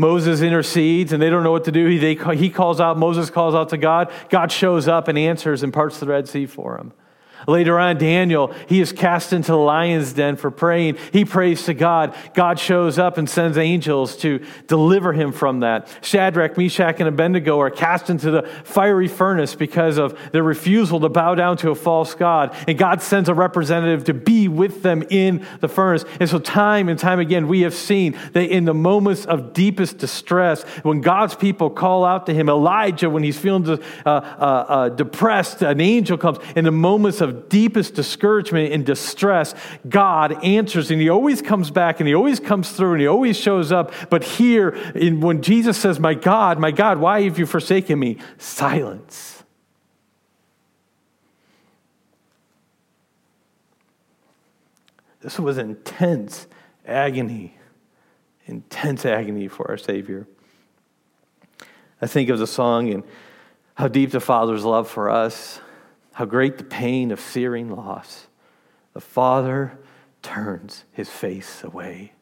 Moses 0.00 0.40
intercedes 0.40 1.12
and 1.12 1.22
they 1.22 1.28
don't 1.28 1.44
know 1.44 1.52
what 1.52 1.64
to 1.64 1.72
do. 1.72 1.86
He, 1.86 1.98
they, 1.98 2.14
he 2.34 2.48
calls 2.48 2.80
out, 2.80 2.98
Moses 2.98 3.28
calls 3.28 3.54
out 3.54 3.68
to 3.68 3.76
God. 3.76 4.10
God 4.30 4.50
shows 4.50 4.88
up 4.88 5.08
and 5.08 5.18
answers 5.18 5.62
and 5.62 5.72
parts 5.72 6.00
the 6.00 6.06
Red 6.06 6.26
Sea 6.26 6.46
for 6.46 6.78
him. 6.78 6.92
Later 7.46 7.78
on, 7.78 7.98
Daniel, 7.98 8.54
he 8.68 8.80
is 8.80 8.92
cast 8.92 9.32
into 9.32 9.52
the 9.52 9.58
lion's 9.58 10.12
den 10.12 10.36
for 10.36 10.50
praying. 10.50 10.98
He 11.12 11.24
prays 11.24 11.64
to 11.64 11.74
God. 11.74 12.14
God 12.34 12.58
shows 12.58 12.98
up 12.98 13.18
and 13.18 13.28
sends 13.28 13.58
angels 13.58 14.16
to 14.18 14.44
deliver 14.66 15.12
him 15.12 15.32
from 15.32 15.60
that. 15.60 15.88
Shadrach, 16.02 16.56
Meshach, 16.56 17.00
and 17.00 17.08
Abednego 17.08 17.60
are 17.60 17.70
cast 17.70 18.10
into 18.10 18.30
the 18.30 18.42
fiery 18.64 19.08
furnace 19.08 19.54
because 19.54 19.98
of 19.98 20.18
their 20.32 20.42
refusal 20.42 21.00
to 21.00 21.08
bow 21.08 21.34
down 21.34 21.56
to 21.58 21.70
a 21.70 21.74
false 21.74 22.14
God. 22.14 22.54
And 22.68 22.76
God 22.78 23.02
sends 23.02 23.28
a 23.28 23.34
representative 23.34 24.04
to 24.04 24.14
be 24.14 24.48
with 24.48 24.82
them 24.82 25.02
in 25.10 25.46
the 25.60 25.68
furnace. 25.68 26.04
And 26.18 26.28
so, 26.28 26.38
time 26.38 26.88
and 26.88 26.98
time 26.98 27.18
again, 27.18 27.48
we 27.48 27.60
have 27.62 27.74
seen 27.74 28.18
that 28.32 28.50
in 28.50 28.64
the 28.64 28.74
moments 28.74 29.24
of 29.26 29.52
deepest 29.52 29.98
distress, 29.98 30.62
when 30.82 31.00
God's 31.00 31.34
people 31.34 31.70
call 31.70 32.04
out 32.04 32.26
to 32.26 32.34
him, 32.34 32.48
Elijah, 32.48 33.08
when 33.08 33.22
he's 33.22 33.38
feeling 33.38 33.68
uh, 33.68 33.78
uh, 34.06 34.10
uh, 34.10 34.88
depressed, 34.90 35.62
an 35.62 35.80
angel 35.80 36.18
comes. 36.18 36.38
In 36.56 36.64
the 36.64 36.70
moments 36.70 37.20
of 37.20 37.29
of 37.30 37.48
deepest 37.48 37.94
discouragement 37.94 38.72
and 38.72 38.84
distress, 38.84 39.54
God 39.88 40.44
answers 40.44 40.90
and 40.90 41.00
he 41.00 41.08
always 41.08 41.40
comes 41.40 41.70
back 41.70 42.00
and 42.00 42.08
he 42.08 42.14
always 42.14 42.40
comes 42.40 42.70
through 42.70 42.92
and 42.92 43.00
he 43.00 43.06
always 43.06 43.36
shows 43.36 43.72
up. 43.72 43.92
But 44.10 44.24
here, 44.24 44.70
in, 44.94 45.20
when 45.20 45.42
Jesus 45.42 45.78
says, 45.78 45.98
My 45.98 46.14
God, 46.14 46.58
my 46.58 46.70
God, 46.70 46.98
why 46.98 47.22
have 47.22 47.38
you 47.38 47.46
forsaken 47.46 47.98
me? 47.98 48.18
Silence. 48.38 49.42
This 55.20 55.38
was 55.38 55.58
intense 55.58 56.46
agony, 56.86 57.54
intense 58.46 59.04
agony 59.04 59.48
for 59.48 59.70
our 59.70 59.76
Savior. 59.76 60.26
I 62.00 62.06
think 62.06 62.30
of 62.30 62.38
the 62.38 62.46
song 62.46 62.88
and 62.90 63.04
how 63.74 63.88
deep 63.88 64.10
the 64.10 64.20
Father's 64.20 64.64
love 64.64 64.88
for 64.88 65.10
us 65.10 65.60
how 66.20 66.26
great 66.26 66.58
the 66.58 66.64
pain 66.64 67.12
of 67.12 67.18
searing 67.18 67.74
loss. 67.74 68.26
The 68.92 69.00
Father 69.00 69.78
turns 70.20 70.84
his 70.92 71.08
face 71.08 71.64
away. 71.64 72.12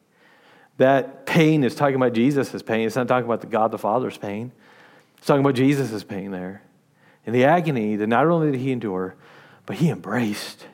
That 0.77 1.25
pain 1.25 1.65
is 1.65 1.75
talking 1.75 1.97
about 1.97 2.13
Jesus' 2.13 2.61
pain. 2.61 2.87
It's 2.87 2.95
not 2.95 3.09
talking 3.09 3.25
about 3.25 3.41
the 3.41 3.47
God 3.47 3.71
the 3.71 3.77
Father's 3.77 4.17
pain. 4.17 4.53
It's 5.17 5.27
talking 5.27 5.41
about 5.41 5.55
Jesus' 5.55 6.01
pain 6.05 6.31
there. 6.31 6.61
And 7.25 7.35
the 7.35 7.43
agony 7.43 7.97
that 7.97 8.07
not 8.07 8.25
only 8.27 8.53
did 8.53 8.61
he 8.61 8.71
endure, 8.71 9.15
but 9.65 9.75
he 9.75 9.89
embraced 9.89 10.67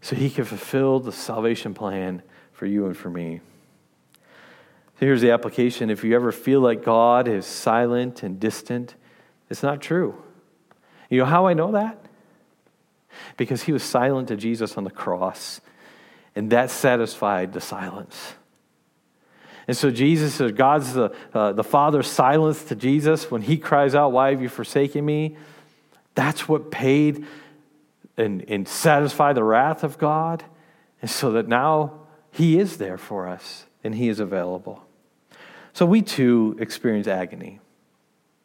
so 0.00 0.16
he 0.16 0.28
could 0.28 0.48
fulfill 0.48 0.98
the 0.98 1.12
salvation 1.12 1.74
plan 1.74 2.24
for 2.50 2.66
you 2.66 2.86
and 2.86 2.96
for 2.96 3.08
me. 3.08 3.40
So 4.98 5.06
here's 5.06 5.20
the 5.20 5.30
application. 5.30 5.90
If 5.90 6.02
you 6.02 6.16
ever 6.16 6.32
feel 6.32 6.60
like 6.60 6.82
God 6.82 7.28
is 7.28 7.46
silent 7.46 8.24
and 8.24 8.40
distant, 8.40 8.96
it's 9.48 9.62
not 9.62 9.80
true. 9.80 10.20
You 11.08 11.20
know 11.20 11.26
how 11.26 11.46
I 11.46 11.54
know 11.54 11.70
that? 11.70 12.05
Because 13.36 13.62
he 13.64 13.72
was 13.72 13.82
silent 13.82 14.28
to 14.28 14.36
Jesus 14.36 14.76
on 14.76 14.84
the 14.84 14.90
cross, 14.90 15.60
and 16.34 16.50
that 16.50 16.70
satisfied 16.70 17.52
the 17.52 17.60
silence. 17.60 18.34
And 19.68 19.76
so 19.76 19.90
Jesus, 19.90 20.40
God's 20.52 20.94
the, 20.94 21.12
uh, 21.34 21.52
the 21.52 21.64
Father's 21.64 22.06
silence 22.06 22.64
to 22.64 22.76
Jesus 22.76 23.30
when 23.30 23.42
he 23.42 23.56
cries 23.56 23.94
out, 23.94 24.12
Why 24.12 24.30
have 24.30 24.40
you 24.40 24.48
forsaken 24.48 25.04
me? 25.04 25.36
That's 26.14 26.48
what 26.48 26.70
paid 26.70 27.26
and, 28.16 28.44
and 28.48 28.66
satisfied 28.66 29.34
the 29.34 29.44
wrath 29.44 29.82
of 29.82 29.98
God. 29.98 30.44
And 31.02 31.10
so 31.10 31.32
that 31.32 31.48
now 31.48 32.00
he 32.30 32.58
is 32.58 32.78
there 32.78 32.96
for 32.96 33.28
us 33.28 33.66
and 33.82 33.94
he 33.94 34.08
is 34.08 34.20
available. 34.20 34.84
So 35.72 35.84
we 35.84 36.00
too 36.00 36.56
experience 36.60 37.06
agony. 37.06 37.60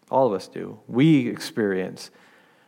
All 0.09 0.27
of 0.27 0.33
us 0.33 0.47
do. 0.47 0.79
We 0.87 1.29
experience 1.29 2.11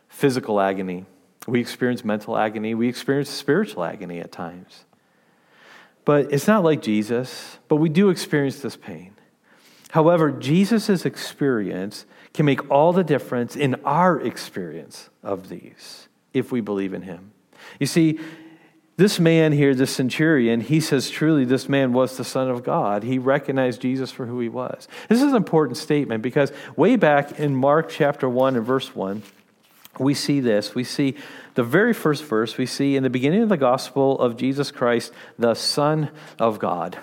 physical 0.08 0.60
agony. 0.60 1.04
We 1.46 1.60
experience 1.60 2.04
mental 2.04 2.36
agony. 2.36 2.74
We 2.74 2.88
experience 2.88 3.30
spiritual 3.30 3.84
agony 3.84 4.20
at 4.20 4.32
times. 4.32 4.84
But 6.04 6.32
it's 6.32 6.46
not 6.46 6.64
like 6.64 6.82
Jesus, 6.82 7.58
but 7.68 7.76
we 7.76 7.88
do 7.88 8.10
experience 8.10 8.60
this 8.60 8.76
pain. 8.76 9.14
However, 9.90 10.30
Jesus' 10.30 11.06
experience 11.06 12.04
can 12.32 12.46
make 12.46 12.70
all 12.70 12.92
the 12.92 13.04
difference 13.04 13.56
in 13.56 13.76
our 13.84 14.20
experience 14.20 15.08
of 15.22 15.48
these 15.48 16.08
if 16.32 16.50
we 16.50 16.60
believe 16.60 16.92
in 16.92 17.02
him. 17.02 17.30
You 17.78 17.86
see, 17.86 18.18
this 18.96 19.18
man 19.18 19.52
here, 19.52 19.74
this 19.74 19.94
centurion, 19.94 20.60
he 20.60 20.80
says 20.80 21.10
truly 21.10 21.44
this 21.44 21.68
man 21.68 21.92
was 21.92 22.16
the 22.16 22.24
Son 22.24 22.48
of 22.48 22.62
God. 22.62 23.02
He 23.02 23.18
recognized 23.18 23.80
Jesus 23.80 24.10
for 24.10 24.26
who 24.26 24.40
he 24.40 24.48
was. 24.48 24.88
This 25.08 25.22
is 25.22 25.30
an 25.30 25.36
important 25.36 25.76
statement 25.76 26.22
because 26.22 26.52
way 26.76 26.96
back 26.96 27.38
in 27.38 27.54
Mark 27.54 27.88
chapter 27.88 28.28
1 28.28 28.56
and 28.56 28.64
verse 28.64 28.94
1, 28.94 29.22
we 29.98 30.14
see 30.14 30.40
this. 30.40 30.74
We 30.74 30.84
see 30.84 31.16
the 31.54 31.62
very 31.62 31.92
first 31.92 32.24
verse, 32.24 32.56
we 32.56 32.66
see 32.66 32.96
in 32.96 33.02
the 33.02 33.10
beginning 33.10 33.42
of 33.42 33.48
the 33.48 33.56
gospel 33.56 34.18
of 34.18 34.36
Jesus 34.36 34.70
Christ, 34.70 35.12
the 35.38 35.54
Son 35.54 36.10
of 36.38 36.58
God. 36.58 36.98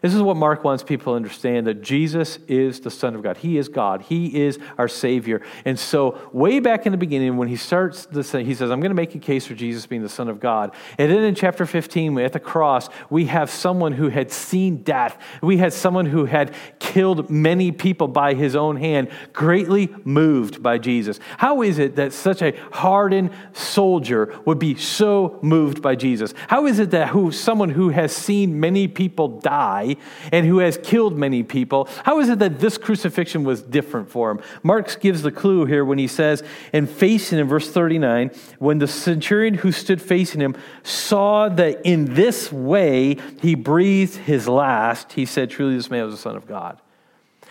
This 0.00 0.14
is 0.14 0.22
what 0.22 0.36
Mark 0.36 0.64
wants 0.64 0.82
people 0.82 1.12
to 1.12 1.16
understand 1.16 1.66
that 1.66 1.82
Jesus 1.82 2.38
is 2.48 2.80
the 2.80 2.90
Son 2.90 3.14
of 3.14 3.22
God. 3.22 3.36
He 3.36 3.58
is 3.58 3.68
God. 3.68 4.00
He 4.02 4.42
is 4.42 4.58
our 4.78 4.88
Savior. 4.88 5.42
And 5.66 5.78
so, 5.78 6.18
way 6.32 6.58
back 6.58 6.86
in 6.86 6.92
the 6.92 6.98
beginning, 6.98 7.36
when 7.36 7.48
he 7.48 7.56
starts 7.56 8.06
this, 8.06 8.32
he 8.32 8.54
says, 8.54 8.70
I'm 8.70 8.80
going 8.80 8.90
to 8.90 8.94
make 8.94 9.14
a 9.14 9.18
case 9.18 9.46
for 9.46 9.54
Jesus 9.54 9.84
being 9.84 10.02
the 10.02 10.08
Son 10.08 10.28
of 10.28 10.40
God. 10.40 10.74
And 10.96 11.10
then 11.10 11.22
in 11.24 11.34
chapter 11.34 11.66
15, 11.66 12.18
at 12.18 12.32
the 12.32 12.40
cross, 12.40 12.88
we 13.10 13.26
have 13.26 13.50
someone 13.50 13.92
who 13.92 14.08
had 14.08 14.32
seen 14.32 14.82
death. 14.82 15.18
We 15.42 15.58
had 15.58 15.74
someone 15.74 16.06
who 16.06 16.24
had 16.24 16.54
killed 16.78 17.28
many 17.28 17.70
people 17.70 18.08
by 18.08 18.32
his 18.32 18.56
own 18.56 18.76
hand, 18.76 19.10
greatly 19.34 19.94
moved 20.04 20.62
by 20.62 20.78
Jesus. 20.78 21.20
How 21.36 21.60
is 21.60 21.78
it 21.78 21.96
that 21.96 22.14
such 22.14 22.40
a 22.40 22.56
hardened 22.72 23.30
soldier 23.52 24.40
would 24.46 24.58
be 24.58 24.76
so 24.76 25.38
moved 25.42 25.82
by 25.82 25.94
Jesus? 25.94 26.32
How 26.48 26.66
is 26.66 26.78
it 26.78 26.90
that 26.92 27.08
who, 27.08 27.32
someone 27.32 27.68
who 27.68 27.90
has 27.90 28.16
seen 28.16 28.60
many 28.60 28.88
people 28.88 29.40
die, 29.40 29.89
and 30.32 30.46
who 30.46 30.58
has 30.58 30.78
killed 30.82 31.16
many 31.16 31.42
people. 31.42 31.88
How 32.04 32.20
is 32.20 32.28
it 32.28 32.38
that 32.40 32.60
this 32.60 32.78
crucifixion 32.78 33.44
was 33.44 33.62
different 33.62 34.10
for 34.10 34.30
him? 34.30 34.40
Mark 34.62 35.00
gives 35.00 35.22
the 35.22 35.32
clue 35.32 35.64
here 35.64 35.84
when 35.84 35.98
he 35.98 36.06
says, 36.06 36.42
and 36.72 36.88
facing 36.88 37.38
him, 37.38 37.48
verse 37.48 37.70
39, 37.70 38.30
when 38.58 38.78
the 38.78 38.86
centurion 38.86 39.54
who 39.54 39.72
stood 39.72 40.02
facing 40.02 40.40
him 40.40 40.56
saw 40.82 41.48
that 41.48 41.80
in 41.84 42.14
this 42.14 42.52
way 42.52 43.16
he 43.40 43.54
breathed 43.54 44.16
his 44.16 44.48
last, 44.48 45.12
he 45.12 45.24
said, 45.24 45.50
Truly, 45.50 45.76
this 45.76 45.90
man 45.90 46.04
was 46.04 46.14
the 46.14 46.20
Son 46.20 46.36
of 46.36 46.46
God. 46.46 46.80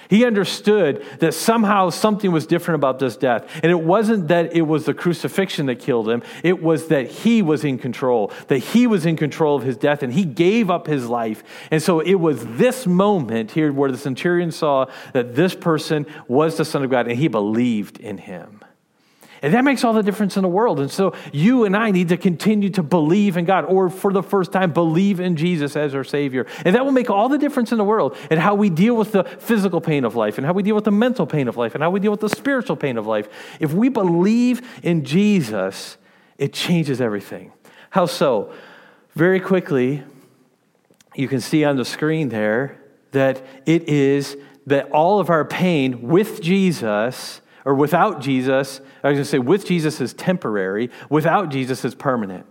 He 0.10 0.26
understood 0.26 1.06
that 1.20 1.36
somehow 1.36 1.92
something 1.92 2.32
was 2.32 2.48
different 2.48 2.76
about 2.76 2.98
this 2.98 3.16
death. 3.16 3.48
And 3.62 3.72
it 3.72 3.80
wasn't 3.80 4.28
that 4.30 4.56
it 4.56 4.64
was 4.64 4.86
the 4.86 4.94
crucifixion 4.96 5.68
that 5.68 5.76
killed 5.76 6.10
him, 6.10 6.24
it 6.44 6.64
was 6.64 6.88
that 6.88 7.08
he 7.08 7.44
was 7.44 7.64
in 7.64 7.78
control, 7.78 8.32
that 8.48 8.58
he 8.58 8.88
was 8.88 9.06
in 9.06 9.16
control 9.16 9.56
of 9.56 9.64
his 9.64 9.78
death, 9.78 10.02
and 10.02 10.12
he 10.12 10.26
gave 10.26 10.72
up 10.72 10.88
his 10.88 11.08
life. 11.08 11.44
And 11.70 11.82
so 11.82 12.00
it 12.00 12.16
was 12.16 12.44
this 12.58 12.88
moment 12.88 13.52
here 13.52 13.72
where 13.72 13.92
the 13.92 13.98
centurion 13.98 14.52
saw 14.52 14.88
that 15.14 15.36
this 15.36 15.54
person 15.54 16.08
was 16.28 16.58
the 16.58 16.66
Son 16.66 16.84
of 16.84 16.90
God, 16.90 17.08
and 17.08 17.18
he 17.18 17.28
believed 17.28 18.00
in 18.00 18.18
him. 18.18 18.62
And 19.42 19.54
that 19.54 19.64
makes 19.64 19.84
all 19.84 19.94
the 19.94 20.04
difference 20.04 20.36
in 20.36 20.44
the 20.44 20.50
world. 20.50 20.80
And 20.80 20.92
so 20.92 21.14
you 21.32 21.64
and 21.64 21.76
I 21.76 21.92
need 21.92 22.10
to 22.10 22.18
continue 22.18 22.70
to 22.72 22.84
believe 22.84 23.38
in 23.38 23.46
God, 23.46 23.66
or 23.66 23.90
for 23.90 24.12
the 24.12 24.24
first 24.24 24.52
time, 24.52 24.74
believe 24.74 25.20
in 25.20 25.36
Jesus 25.36 25.76
as 25.76 25.96
our 25.96 26.04
Savior. 26.04 26.46
And 26.66 26.76
that 26.76 26.84
will 26.84 26.92
make 26.92 27.10
all 27.10 27.30
the 27.30 27.38
difference 27.38 27.72
in 27.72 27.78
the 27.78 27.84
world 27.84 28.18
and 28.30 28.40
how 28.40 28.56
we 28.56 28.70
deal 28.70 28.96
with 28.96 29.12
the 29.12 29.24
physical 29.24 29.82
pain 29.82 30.04
of 30.04 30.16
life, 30.16 30.38
and 30.38 30.46
how 30.46 30.54
we 30.54 30.64
deal 30.64 30.76
with 30.76 30.86
the 30.86 30.92
mental 30.92 31.26
pain 31.26 31.48
of 31.48 31.58
life, 31.58 31.74
and 31.74 31.84
how 31.84 31.90
we 31.90 32.00
deal 32.00 32.12
with 32.12 32.22
the 32.22 32.30
spiritual 32.30 32.76
pain 32.76 32.98
of 32.98 33.08
life. 33.08 33.30
If 33.60 33.74
we 33.74 33.90
believe 33.90 34.62
in 34.84 35.06
Jesus, 35.06 35.98
it 36.38 36.54
changes 36.54 37.00
everything. 37.00 37.54
How 37.92 38.06
so? 38.06 38.54
Very 39.16 39.40
quickly, 39.40 40.04
you 41.16 41.28
can 41.28 41.42
see 41.42 41.64
on 41.64 41.76
the 41.76 41.86
screen 41.86 42.30
there 42.30 42.80
that 43.12 43.42
it 43.66 43.90
is 43.90 44.38
that 44.68 44.92
all 44.92 45.20
of 45.20 45.30
our 45.30 45.44
pain 45.44 46.04
with 46.04 46.42
Jesus 46.42 47.42
or 47.70 47.76
without 47.76 48.20
Jesus, 48.20 48.82
I 49.04 49.10
was 49.10 49.16
going 49.18 49.18
to 49.18 49.26
say 49.26 49.38
with 49.38 49.64
Jesus 49.64 50.02
is 50.02 50.12
temporary, 50.16 50.90
without 51.08 51.50
Jesus 51.50 51.86
is 51.86 51.94
permanent. 51.94 52.48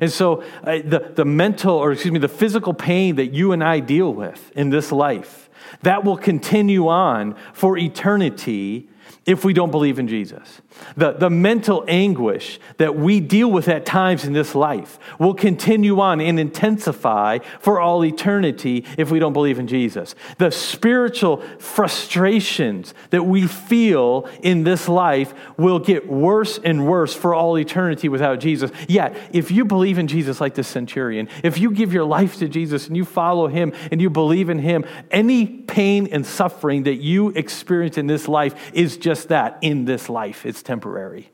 And 0.00 0.12
so 0.12 0.42
uh, 0.62 0.78
the, 0.84 1.10
the 1.12 1.24
mental, 1.24 1.74
or 1.74 1.90
excuse 1.90 2.12
me, 2.12 2.20
the 2.20 2.28
physical 2.28 2.72
pain 2.72 3.16
that 3.16 3.34
you 3.34 3.50
and 3.50 3.64
I 3.64 3.80
deal 3.80 4.14
with 4.14 4.52
in 4.54 4.70
this 4.70 4.92
life, 4.92 5.50
that 5.82 6.04
will 6.04 6.16
continue 6.16 6.86
on 6.86 7.34
for 7.52 7.76
eternity 7.76 8.88
if 9.30 9.44
we 9.44 9.52
don't 9.52 9.70
believe 9.70 10.00
in 10.00 10.08
Jesus. 10.08 10.60
The, 10.96 11.12
the 11.12 11.30
mental 11.30 11.84
anguish 11.86 12.58
that 12.78 12.96
we 12.96 13.20
deal 13.20 13.48
with 13.48 13.68
at 13.68 13.86
times 13.86 14.24
in 14.24 14.32
this 14.32 14.56
life 14.56 14.98
will 15.20 15.34
continue 15.34 16.00
on 16.00 16.20
and 16.20 16.40
intensify 16.40 17.38
for 17.60 17.80
all 17.80 18.04
eternity 18.04 18.84
if 18.98 19.12
we 19.12 19.20
don't 19.20 19.32
believe 19.32 19.60
in 19.60 19.68
Jesus. 19.68 20.16
The 20.38 20.50
spiritual 20.50 21.42
frustrations 21.60 22.92
that 23.10 23.24
we 23.24 23.46
feel 23.46 24.28
in 24.42 24.64
this 24.64 24.88
life 24.88 25.32
will 25.56 25.78
get 25.78 26.08
worse 26.08 26.58
and 26.64 26.88
worse 26.88 27.14
for 27.14 27.32
all 27.32 27.56
eternity 27.56 28.08
without 28.08 28.40
Jesus. 28.40 28.72
Yet, 28.88 29.16
if 29.32 29.52
you 29.52 29.64
believe 29.64 29.98
in 29.98 30.08
Jesus 30.08 30.40
like 30.40 30.54
the 30.54 30.64
centurion, 30.64 31.28
if 31.44 31.56
you 31.56 31.70
give 31.70 31.92
your 31.92 32.04
life 32.04 32.36
to 32.38 32.48
Jesus 32.48 32.88
and 32.88 32.96
you 32.96 33.04
follow 33.04 33.46
him 33.46 33.72
and 33.92 34.00
you 34.00 34.10
believe 34.10 34.50
in 34.50 34.58
him, 34.58 34.84
any 35.12 35.46
pain 35.46 36.08
and 36.10 36.26
suffering 36.26 36.82
that 36.82 36.96
you 36.96 37.28
experience 37.30 37.96
in 37.96 38.08
this 38.08 38.26
life 38.26 38.72
is 38.74 38.96
just 38.96 39.19
that 39.24 39.58
in 39.60 39.84
this 39.84 40.08
life. 40.08 40.46
It's 40.46 40.62
temporary. 40.62 41.30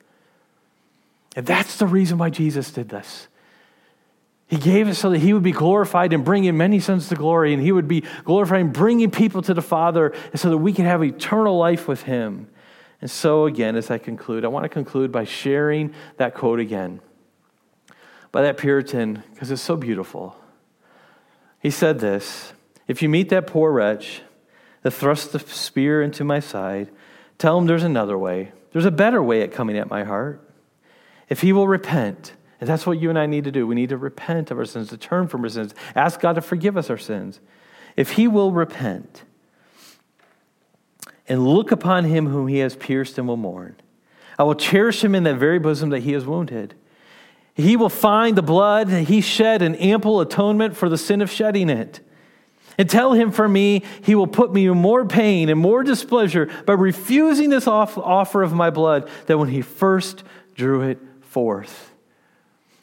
And 1.35 1.47
that's 1.47 1.77
the 1.77 1.87
reason 1.87 2.19
why 2.19 2.31
Jesus 2.31 2.71
did 2.71 2.89
this. 2.89 3.29
He 4.49 4.57
gave 4.57 4.87
it 4.87 4.95
so 4.95 5.11
that 5.11 5.19
he 5.19 5.33
would 5.33 5.43
be 5.43 5.53
glorified 5.53 6.13
and 6.13 6.25
bring 6.25 6.45
in 6.45 6.57
many 6.57 6.79
sons 6.79 7.09
to 7.09 7.17
glory, 7.17 7.53
and 7.53 7.61
he 7.61 7.73
would 7.73 7.89
be 7.89 8.05
glorified 8.25 8.61
and 8.61 8.73
bringing 8.73 9.11
people 9.11 9.43
to 9.43 9.55
the 9.55 9.63
Father, 9.63 10.15
so 10.35 10.51
that 10.51 10.59
we 10.59 10.73
can 10.73 10.85
have 10.85 11.03
eternal 11.03 11.59
life 11.59 11.89
with 11.89 12.03
him. 12.03 12.49
And 13.01 13.11
so, 13.11 13.47
again, 13.47 13.77
as 13.77 13.91
I 13.91 13.99
conclude, 13.99 14.45
I 14.45 14.49
want 14.49 14.65
to 14.65 14.69
conclude 14.69 15.11
by 15.11 15.25
sharing 15.25 15.95
that 16.17 16.35
quote 16.35 16.61
again 16.61 17.01
by 18.37 18.43
that 18.43 18.59
Puritan 18.59 19.23
because 19.33 19.51
it's 19.51 19.63
so 19.63 19.77
beautiful. 19.77 20.37
He 21.59 21.71
said 21.71 22.01
this 22.01 22.53
If 22.87 23.01
you 23.01 23.09
meet 23.09 23.31
that 23.31 23.47
poor 23.47 23.73
wretch 23.73 24.21
that 24.83 24.91
thrusts 24.91 25.33
the 25.33 25.39
spear 25.39 26.03
into 26.03 26.23
my 26.23 26.41
side, 26.41 26.91
tell 27.39 27.59
him 27.59 27.67
there's 27.67 27.83
another 27.83 28.17
way. 28.17 28.53
There's 28.73 28.85
a 28.85 28.91
better 28.91 29.23
way 29.23 29.43
at 29.43 29.53
coming 29.53 29.79
at 29.79 29.89
my 29.89 30.05
heart. 30.05 30.43
If 31.29 31.41
he 31.41 31.53
will 31.53 31.67
repent, 31.67 32.35
and 32.61 32.69
that's 32.69 32.87
what 32.87 32.99
you 32.99 33.11
and 33.11 33.19
I 33.19 33.27
need 33.27 33.45
to 33.45 33.53
do. 33.53 33.67
We 33.67 33.75
need 33.75 33.91
to 33.91 33.97
repent 33.97 34.51
of 34.51 34.59
our 34.59 34.65
sins, 34.65 34.89
to 34.89 34.97
turn 34.97 35.29
from 35.29 35.43
our 35.43 35.49
sins, 35.49 35.75
ask 35.95 36.21
God 36.21 36.35
to 36.35 36.41
forgive 36.41 36.77
us 36.77 36.91
our 36.91 36.99
sins. 36.99 37.41
If 37.97 38.13
he 38.13 38.29
will 38.29 38.53
repent 38.53 39.25
and 41.29 41.47
look 41.47 41.73
upon 41.73 42.05
him 42.05 42.27
whom 42.27 42.49
he 42.49 42.59
has 42.59 42.77
pierced 42.77 43.19
and 43.19 43.27
will 43.27 43.37
mourn, 43.37 43.77
I 44.39 44.45
will 44.45 44.55
cherish 44.55 45.03
him 45.03 45.15
in 45.15 45.25
that 45.25 45.37
very 45.37 45.59
bosom 45.59 45.91
that 45.91 46.01
he 46.01 46.13
has 46.13 46.27
wounded. 46.27 46.75
He 47.55 47.77
will 47.77 47.89
find 47.89 48.37
the 48.37 48.43
blood 48.43 48.89
he 48.91 49.23
shed 49.23 49.63
an 49.63 49.75
ample 49.77 50.21
atonement 50.21 50.77
for 50.77 50.91
the 50.91 50.99
sin 50.99 51.23
of 51.23 51.31
shedding 51.31 51.71
it. 51.71 52.01
And 52.79 52.89
tell 52.91 53.13
him 53.13 53.33
for 53.33 53.49
me, 53.49 53.83
he 54.03 54.15
will 54.15 54.27
put 54.27 54.53
me 54.53 54.67
in 54.67 54.77
more 54.77 55.07
pain 55.07 55.49
and 55.49 55.59
more 55.59 55.83
displeasure 55.83 56.47
by 56.67 56.75
refusing 56.75 57.51
this 57.51 57.67
offer 57.67 58.43
of 58.43 58.53
my 58.53 58.71
blood 58.71 59.09
than 59.27 59.39
when 59.39 59.49
he 59.49 59.63
first 59.63 60.25
drew 60.55 60.83
it 60.83 60.99
forth. 61.23 61.93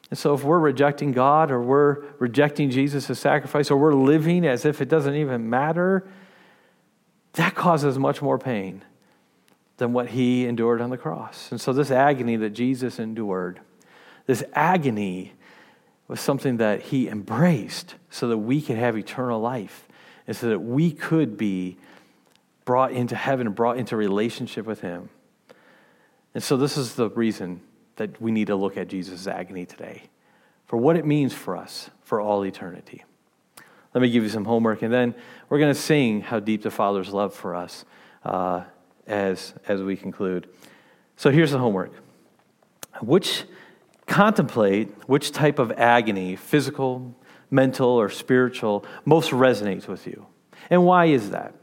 And 0.10 0.18
so, 0.18 0.36
if 0.36 0.44
we're 0.44 0.60
rejecting 0.60 1.12
God 1.12 1.50
or 1.50 1.60
we're 1.62 2.04
rejecting 2.20 2.70
Jesus' 2.70 3.18
sacrifice 3.18 3.72
or 3.72 3.78
we're 3.78 3.96
living 3.96 4.46
as 4.46 4.64
if 4.64 4.80
it 4.80 4.88
doesn't 4.88 5.16
even 5.16 5.50
matter, 5.50 6.08
that 7.34 7.56
causes 7.56 7.98
much 7.98 8.22
more 8.22 8.38
pain 8.38 8.84
than 9.78 9.92
what 9.92 10.10
he 10.10 10.46
endured 10.46 10.82
on 10.82 10.92
the 10.92 10.98
cross. 10.98 11.50
And 11.50 11.60
so, 11.60 11.74
this 11.74 11.90
agony 11.90 12.36
that 12.36 12.52
Jesus 12.52 13.00
endured, 13.00 13.60
this 14.28 14.44
agony 14.54 15.34
was 16.08 16.20
something 16.20 16.58
that 16.58 16.82
he 16.82 17.08
embraced 17.08 17.96
so 18.10 18.28
that 18.28 18.38
we 18.38 18.62
could 18.62 18.78
have 18.78 18.98
eternal 18.98 19.40
life 19.40 19.88
and 20.28 20.36
so 20.36 20.50
that 20.50 20.60
we 20.60 20.92
could 20.92 21.38
be 21.38 21.78
brought 22.66 22.92
into 22.92 23.16
heaven 23.16 23.48
and 23.48 23.56
brought 23.56 23.78
into 23.78 23.96
relationship 23.96 24.66
with 24.66 24.82
him. 24.82 25.10
And 26.34 26.44
so, 26.44 26.58
this 26.58 26.78
is 26.78 26.96
the 26.96 27.10
reason 27.10 27.62
that 27.98 28.20
we 28.22 28.32
need 28.32 28.48
to 28.48 28.56
look 28.56 28.78
at 28.78 28.88
Jesus' 28.88 29.28
agony 29.28 29.66
today 29.66 30.04
for 30.66 30.78
what 30.78 30.96
it 30.96 31.06
means 31.06 31.34
for 31.34 31.56
us 31.56 31.90
for 32.04 32.20
all 32.20 32.44
eternity. 32.44 33.04
Let 33.94 34.02
me 34.02 34.10
give 34.10 34.24
you 34.24 34.30
some 34.30 34.46
homework, 34.46 34.82
and 34.82 34.92
then 34.92 35.14
we're 35.50 35.60
going 35.60 35.74
to 35.74 35.80
sing 35.80 36.22
How 36.22 36.40
Deep 36.40 36.64
the 36.64 36.72
Father's 36.72 37.10
Love 37.10 37.36
for 37.36 37.54
Us 37.56 37.86
uh, 38.26 38.64
as, 39.06 39.54
as 39.68 39.84
we 39.84 39.96
conclude. 39.96 40.48
So 41.16 41.30
here's 41.30 41.52
the 41.52 41.60
homework. 41.60 41.94
Which 43.02 43.44
contemplate 44.08 44.90
which 45.08 45.32
type 45.32 45.60
of 45.60 45.72
agony, 45.74 46.36
physical, 46.36 47.16
mental, 47.50 47.90
or 47.90 48.10
spiritual, 48.10 48.86
most 49.06 49.32
resonates 49.32 49.88
with 49.88 50.08
you. 50.08 50.26
And 50.70 50.86
why 50.86 51.06
is 51.06 51.32
that? 51.32 51.54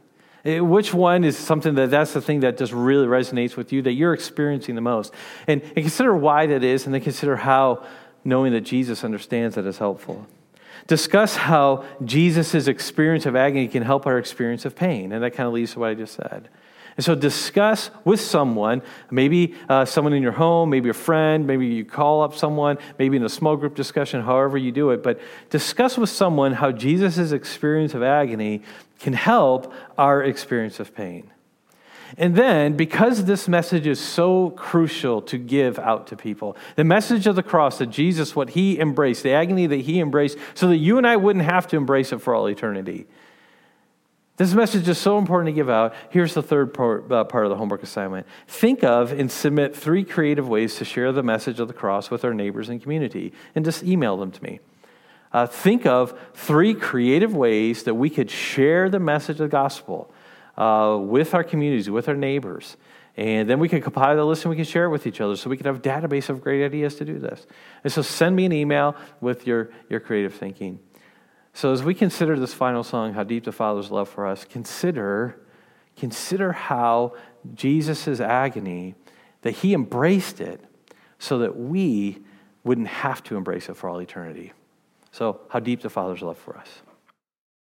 Eh, 0.45 0.61
which 0.61 0.95
one 0.95 1.25
is 1.25 1.37
something 1.37 1.75
that 1.75 1.91
that's 1.91 2.13
the 2.13 2.21
thing 2.21 2.41
that 2.41 2.57
just 2.57 2.73
really 2.73 3.07
resonates 3.07 3.57
with 3.57 3.73
you, 3.73 3.83
that 3.83 3.93
you're 3.93 4.15
experiencing 4.15 4.75
the 4.75 4.81
most? 4.81 5.13
And, 5.47 5.63
and 5.63 5.75
consider 5.75 6.15
why 6.15 6.47
that 6.47 6.65
is, 6.65 6.87
and 6.87 6.95
then 6.95 7.03
consider 7.03 7.37
how 7.37 7.85
knowing 8.25 8.53
that 8.53 8.63
Jesus 8.63 9.05
understands 9.05 9.55
that 9.57 9.67
is 9.67 9.79
helpful. 9.79 10.27
Discuss 10.87 11.37
how 11.37 11.85
Jesus' 12.05 12.67
experience 12.67 13.27
of 13.27 13.37
agony 13.37 13.69
can 13.69 13.83
help 13.83 14.07
our 14.07 14.19
experience 14.19 14.65
of 14.65 14.75
pain. 14.75 15.13
And 15.13 15.23
that 15.23 15.33
kind 15.33 15.47
of 15.47 15.53
leads 15.53 15.73
to 15.75 15.81
what 15.81 15.91
I 15.91 15.95
just 15.95 16.15
said. 16.15 16.49
And 16.97 17.05
so 17.05 17.15
discuss 17.15 17.91
with 18.05 18.21
someone, 18.21 18.83
maybe 19.11 19.55
uh, 19.69 19.85
someone 19.85 20.13
in 20.13 20.23
your 20.23 20.33
home, 20.33 20.71
maybe 20.71 20.89
a 20.89 20.95
friend, 20.95 21.47
maybe 21.47 21.67
you 21.67 21.85
call 21.85 22.23
up 22.23 22.35
someone, 22.35 22.79
maybe 22.99 23.17
in 23.17 23.25
a 23.25 23.29
small 23.29 23.57
group 23.57 23.75
discussion, 23.75 24.23
however 24.23 24.59
you 24.59 24.73
do 24.73 24.91
it, 24.91 25.03
but 25.03 25.21
discuss 25.51 25.97
with 25.97 26.11
someone 26.11 26.53
how 26.53 26.73
Jesus' 26.73 27.33
experience 27.33 27.95
of 27.95 28.03
agony 28.03 28.63
can 28.99 29.13
help 29.13 29.73
our 29.97 30.23
experience 30.23 30.81
of 30.81 30.95
pain. 30.95 31.31
And 32.19 32.35
then, 32.35 32.77
because 32.77 33.25
this 33.25 33.47
message 33.47 33.87
is 33.87 34.01
so 34.01 34.51
crucial 34.51 35.23
to 35.23 35.39
give 35.39 35.79
out 35.79 36.09
to 36.09 36.17
people, 36.17 36.57
the 36.75 36.85
message 36.85 37.27
of 37.27 37.37
the 37.37 37.43
cross 37.43 37.79
that 37.79 37.87
Jesus, 37.87 38.35
what 38.35 38.51
he 38.51 38.81
embraced, 38.81 39.23
the 39.23 39.33
agony 39.33 39.67
that 39.69 39.83
he 39.83 40.01
embraced, 40.01 40.37
so 40.55 40.67
that 40.69 40.79
you 40.79 40.99
and 40.99 41.07
I 41.07 41.17
wouldn't 41.17 41.45
have 41.45 41.69
to 41.69 41.77
embrace 41.77 42.13
it 42.13 42.21
for 42.21 42.35
all 42.35 42.47
eternity. 42.47 43.07
This 44.41 44.55
message 44.55 44.89
is 44.89 44.97
so 44.97 45.19
important 45.19 45.49
to 45.49 45.53
give 45.53 45.69
out. 45.69 45.93
Here's 46.09 46.33
the 46.33 46.43
third 46.43 46.73
part, 46.73 47.13
uh, 47.13 47.25
part 47.25 47.45
of 47.45 47.51
the 47.51 47.57
homework 47.57 47.83
assignment. 47.83 48.27
Think 48.49 48.83
of 48.83 49.13
and 49.13 49.31
submit 49.31 49.77
three 49.77 50.03
creative 50.03 50.49
ways 50.49 50.77
to 50.77 50.85
share 50.87 51.13
the 51.13 51.23
message 51.23 51.61
of 51.61 51.69
the 51.69 51.75
cross 51.75 52.11
with 52.11 52.25
our 52.25 52.33
neighbors 52.33 52.71
and 52.71 52.81
community, 52.81 53.35
and 53.55 53.67
just 53.67 53.83
email 53.83 54.17
them 54.17 54.31
to 54.31 54.43
me. 54.43 54.61
Uh, 55.31 55.47
think 55.47 55.85
of 55.85 56.19
three 56.33 56.73
creative 56.73 57.37
ways 57.37 57.83
that 57.83 57.93
we 57.93 58.09
could 58.09 58.31
share 58.31 58.89
the 58.89 58.99
message 58.99 59.41
of 59.41 59.45
the 59.45 59.49
gospel 59.49 60.11
uh, 60.57 60.97
with 60.99 61.35
our 61.35 61.45
communities, 61.45 61.91
with 61.91 62.09
our 62.09 62.17
neighbors. 62.17 62.79
And 63.19 63.47
then 63.47 63.59
we 63.59 63.69
can 63.69 63.83
compile 63.83 64.17
the 64.17 64.25
list 64.25 64.47
and 64.47 64.51
we 64.51 64.57
can 64.57 64.65
share 64.65 64.87
it 64.87 64.89
with 64.89 65.07
each 65.07 65.21
other 65.21 65.37
so 65.37 65.51
we 65.51 65.59
can 65.59 65.67
have 65.67 65.77
a 65.77 65.81
database 65.81 66.31
of 66.31 66.41
great 66.41 66.65
ideas 66.65 66.95
to 66.95 67.05
do 67.05 67.19
this. 67.19 67.47
And 67.85 67.93
so 67.93 68.01
send 68.01 68.37
me 68.37 68.47
an 68.47 68.55
email 68.55 68.97
with 69.21 69.47
your, 69.47 69.69
your 69.91 70.01
creative 70.01 70.33
thinking. 70.33 70.79
So 71.53 71.73
as 71.73 71.83
we 71.83 71.95
consider 71.95 72.39
this 72.39 72.55
final 72.55 72.85
song, 72.85 73.15
How 73.15 73.25
Deep 73.25 73.45
the 73.45 73.53
Father's 73.53 73.91
Love 73.91 74.09
for 74.09 74.27
Us, 74.27 74.45
consider, 74.45 75.41
consider 75.97 76.53
how 76.53 77.15
Jesus' 77.55 78.21
agony, 78.21 78.95
that 79.43 79.53
he 79.53 79.75
embraced 79.75 80.41
it 80.41 80.65
so 81.19 81.39
that 81.39 81.57
we 81.57 82.19
wouldn't 82.65 82.89
have 82.89 83.23
to 83.25 83.37
embrace 83.37 83.69
it 83.69 83.77
for 83.77 83.89
all 83.89 84.01
eternity. 84.01 84.53
So, 85.13 85.41
how 85.49 85.61
deep 85.61 85.81
the 85.81 85.91
Father's 85.91 86.23
love 86.23 86.39
for 86.39 86.57
us. 86.57 86.69